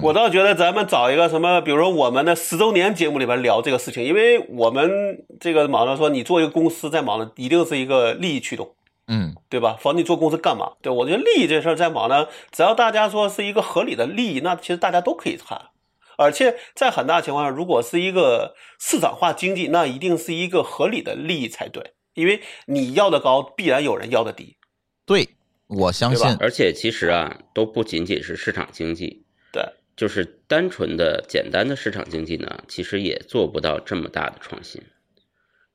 [0.00, 4.90] 我倒觉得咱们找一个什么，比如说我们的十周年节目里边聊这个事情，因为我们
[5.38, 8.70] 这个网上说，你做一个公司在网上一定是一个利益驱动，
[9.06, 9.76] 嗯对吧？
[9.80, 10.72] 否则你做公司干嘛？
[10.80, 15.70] 对我觉得利益这事儿在网上，只要大家说是一个合理的利益，那其实大家都可以谈。
[16.18, 24.56] 而且在很大情况下，如果是一个市场化经济，那一定是一个合理的利益才对，因为你要的高，必然有人要的低。
[25.04, 25.28] 对，
[25.68, 29.64] 我相信对而且其实啊，都不仅仅是市场经济，对，
[29.96, 34.80] 就是单纯的简单的市场经济呢，其实也做不到这么大的创新。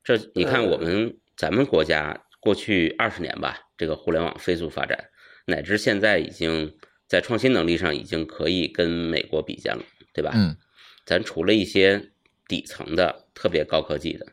[0.04, 5.10] 这你看，呃我们咱们国家过去二十年吧，这个互联网飞速发展，
[5.46, 6.76] 乃至现在已经
[7.06, 9.82] 在创新能力上已经可以跟美国比肩了，
[10.12, 10.32] 对吧？
[10.34, 10.56] 嗯
[11.04, 12.12] 咱除了一些
[12.46, 14.26] 底层的特别高科技的，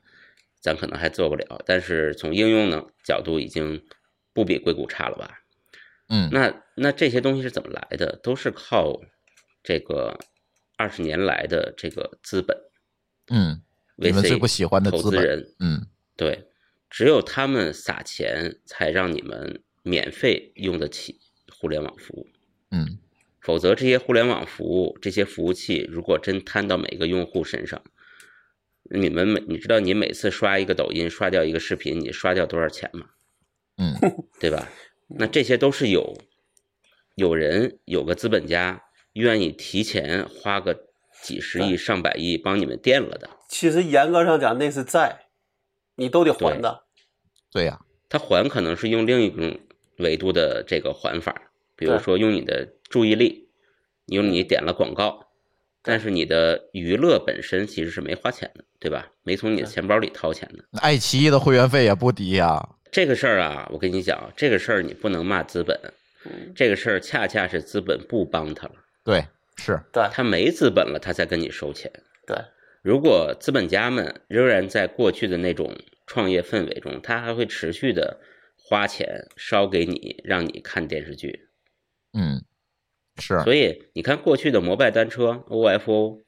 [0.60, 3.82] 咱可能还做不了，但是从应用呢角度已经
[4.34, 5.40] 不比硅谷差了吧？
[6.10, 8.20] 嗯那那这些东西是怎么来的？
[8.22, 9.00] 都是靠
[9.64, 10.20] 这个
[10.76, 12.56] 二十年来的这个资本
[13.30, 13.62] 嗯，
[13.96, 15.88] 你们最不喜欢的资本投资人，嗯
[16.18, 16.46] 对，
[16.90, 21.20] 只有他们撒钱，才让你们免费用得起
[21.52, 22.28] 互联网服务。
[22.72, 23.00] 嗯
[23.42, 27.84] 否则，这些互联网服务、这些服务器，如果真摊到每个用户身上，
[28.90, 33.06] 你们每你知道你每次刷一个抖音、刷掉一个视频，你刷掉多少钱吗？
[33.78, 33.94] 嗯
[34.40, 34.68] 对吧？
[35.20, 36.18] 那这些都是有
[37.14, 38.82] 有人有个资本家
[39.14, 40.88] 愿意提前花个
[41.22, 43.30] 几十亿、上百亿帮你们垫了的。
[43.48, 45.25] 其实严格上讲，那是债，
[45.96, 46.84] 你都得还的。
[47.52, 47.80] 对呀、
[48.10, 49.60] 他还可能是用另一种
[50.00, 51.34] 维度的这个还法，
[51.76, 53.48] 比如说用你的注意力，
[54.08, 55.28] 用你点了广告，
[55.82, 59.08] 但是你的娱乐本身其实是没花钱的，对吧？
[59.24, 60.66] 没从你的钱包里掏钱的。
[60.82, 65.80] 爱奇艺的会员费也不低呀、这个事儿啊，我跟你讲，这个事儿你不能骂资本，
[66.26, 68.74] 嗯，这个事儿恰恰是资本不帮他了，
[69.04, 69.26] 对，
[69.58, 71.92] 是，对他没资本了，他才跟你收钱。
[72.28, 72.38] 对，
[72.86, 75.76] 如果资本家们仍然在过去的那种
[76.06, 78.20] 创业氛围中，他还会持续的
[78.56, 81.50] 花钱烧给你，让你看电视剧。
[82.14, 82.46] 嗯，
[83.18, 86.22] 是，所以你看过去的摩拜单车 OFO，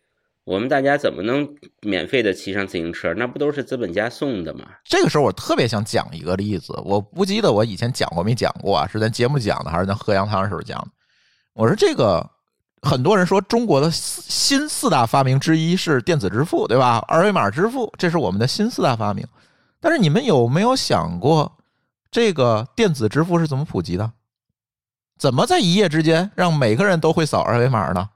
[0.45, 1.47] 我们大家怎么能
[1.83, 3.13] 免费的骑上自行车？
[3.13, 4.67] 那不都是资本家送的吗？
[4.83, 10.87] 这个时候我特别想讲一个例子，我不记得我以前讲过没讲过啊，是咱节目讲的还是咱喝羊汤的时候讲的？
[11.53, 12.27] 我说这个
[12.81, 17.03] 很多人说中国的四新四大发明之一是电子支付，对吧？
[17.07, 19.25] 二维码支付，这是我们的新四大发明。
[19.79, 21.57] 但是你们有没有想过，
[22.11, 24.11] 这个电子支付是怎么普及的？
[25.17, 28.09] 怎么在一夜之间让每个人都会扫二维码呢？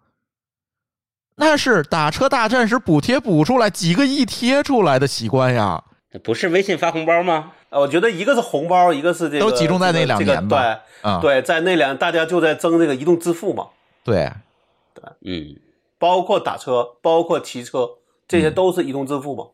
[1.36, 5.84] 那是打车大战时补贴补出来几个亿贴出来的习惯呀。
[6.24, 7.53] 不是微信发红包吗？
[7.70, 13.68] 呃，我觉得一个是红包，一个是这个，都集中在那两这个年吧啊，对对，在那两大家就在争这个移动支付嘛，
[14.03, 14.32] 对，
[15.25, 15.55] 嗯，
[15.97, 17.89] 包括打车，包括骑车，
[18.27, 19.45] 这些嗯都是移动支付嘛。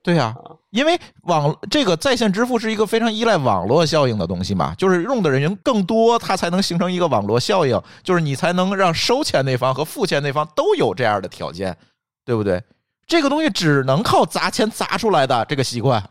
[0.00, 0.34] 对呀、
[0.70, 11.76] 因为网这个在线支付是一个非常依赖网络效应的东西嘛，就是用的人更多，它才能形成一个网络效应，就是你才能让收钱那方和付钱那方都有这样的条件，
[12.24, 12.62] 对不对？
[13.06, 16.02] 这个东西只能靠砸钱砸出来的这个习惯。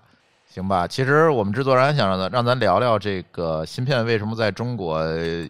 [0.57, 0.87] 行吧。
[0.87, 4.99] 其实我们制作人想让咱让咱聊聊这个芯片为什么在中国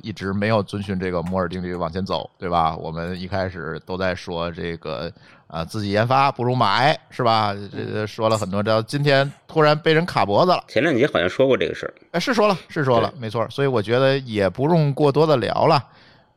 [0.01, 2.76] 一直没有遵循这个摩尔定律往前走，对吧？
[2.76, 5.10] 我们一开始都在说这个
[5.47, 7.55] 啊，自己研发不如买，是吧？
[7.72, 10.62] 这个说了很多，到今天突然被人卡脖子了。
[10.68, 13.47] 前两集好像说过这个事儿，哎，是说了，是说了，没错。
[13.49, 15.82] 所以我觉得也不用过多的聊了。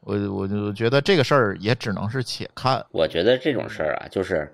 [0.03, 2.83] 我我就觉得这个事儿也只能是且看。
[2.93, 4.51] 我觉得这种事儿啊，就是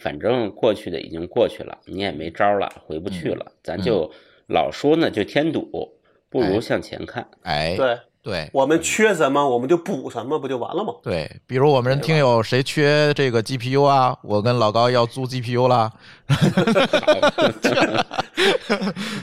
[0.00, 4.10] 反正过去的已经过去了，你也没招了，回不去了，咱就
[4.48, 5.92] 老说呢，就添堵，
[6.28, 7.28] 不如向前看。
[7.42, 10.94] 哎，对对我们缺什么，我们就补什么，不就完了吗？
[11.02, 15.92] 对，比如我们听友谁缺这个 GPU 啊，我跟老高要租 GPU 了。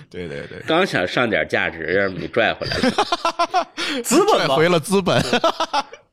[0.09, 2.91] 对对对，刚想上点价值，让你拽回来了。
[4.03, 5.21] 资本，拽回了资本。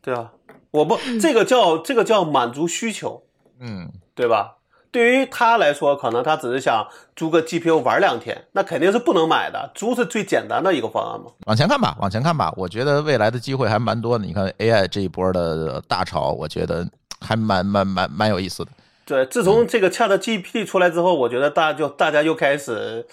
[0.03, 0.33] 对啊，
[0.71, 3.23] 我不这个叫这个叫满足需求，
[3.61, 4.57] 嗯，对吧？
[4.91, 6.87] 对于他来说，可能他只是想
[7.17, 9.73] 租个 GPU 玩两天，那肯定是不能买的。
[9.75, 11.33] 租是最简单的一个方案嘛。
[11.47, 12.53] 往前看吧，往前看吧。
[12.57, 14.25] 我觉得未来的机会还蛮多的。
[14.25, 16.89] 你看 AI 这一波的大潮，我觉得
[17.21, 18.71] 还蛮蛮蛮蛮有意思的。
[19.05, 23.05] 对，自从这个 Chat GPT 出来之后，我觉得大家就大家又开始，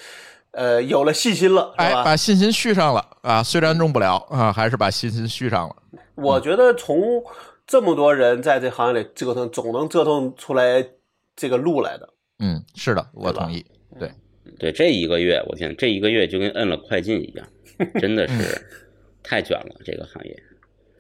[0.52, 5.76] 呃，有了信心了，是哎，把信心续上了啊，虽然用不了啊，还是把信心续上了。
[6.14, 6.96] 我觉得从
[7.72, 10.86] 这么多人在这行业里折腾，总能折腾出来
[11.38, 12.10] 这个路来的。
[12.40, 13.66] 嗯，是的，我同意。
[13.98, 14.12] 对，
[14.60, 17.48] 对，这一个月，我天，这一个月就跟摁了快进一样，
[18.02, 18.62] 真的是
[19.24, 20.44] 太卷了，这个行业。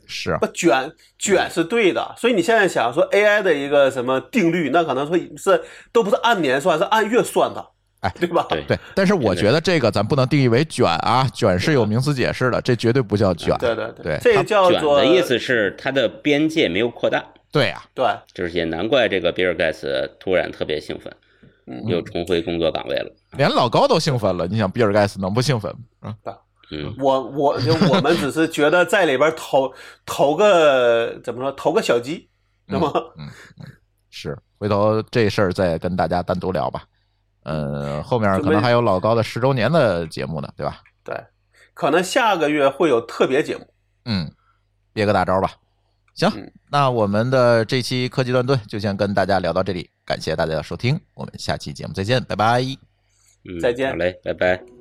[0.07, 5.61] 是不卷卷是对的，所以你现在想说 AI 的一个什么定律，那可能说是
[5.91, 7.71] 都不是按年算，是按月算的，
[8.01, 8.45] 哎 对吧？
[8.49, 13.55] 对对，但是我觉得这个咱不能定义为卷啊，卷是有名词解释的，这绝对不叫卷。
[13.59, 21.13] 对对对这个叫做卷的意思是它的边界没有扩大，对啊呀，对，就是也难怪这个比尔盖茨突然特别兴奋，
[21.67, 23.11] 嗯又重回工作岗位了。
[23.37, 26.15] 连老高都兴奋了，你想比尔盖茨能不兴奋吗？
[26.71, 29.71] 嗯，我我就我们只是觉得在里边投
[30.05, 32.29] 投个怎么说投个小鸡，
[32.65, 32.91] 那么
[34.09, 36.83] 是，回头这事儿再跟大家单独聊吧。
[37.43, 40.81] 呃，后面可能还有老高的十周年的节目呢，对吧？
[41.03, 41.15] 对，
[41.73, 43.65] 可能下个月会有特别节目。
[44.05, 44.31] 嗯，
[44.93, 45.51] 憋个大招吧。
[46.13, 52.61] 行嗯，那我们的这期科技乱炖就先跟大家聊到这里，感谢大家的收听，我们下期节目再见，拜拜。
[53.43, 54.80] 嗯再见好嘞，拜拜。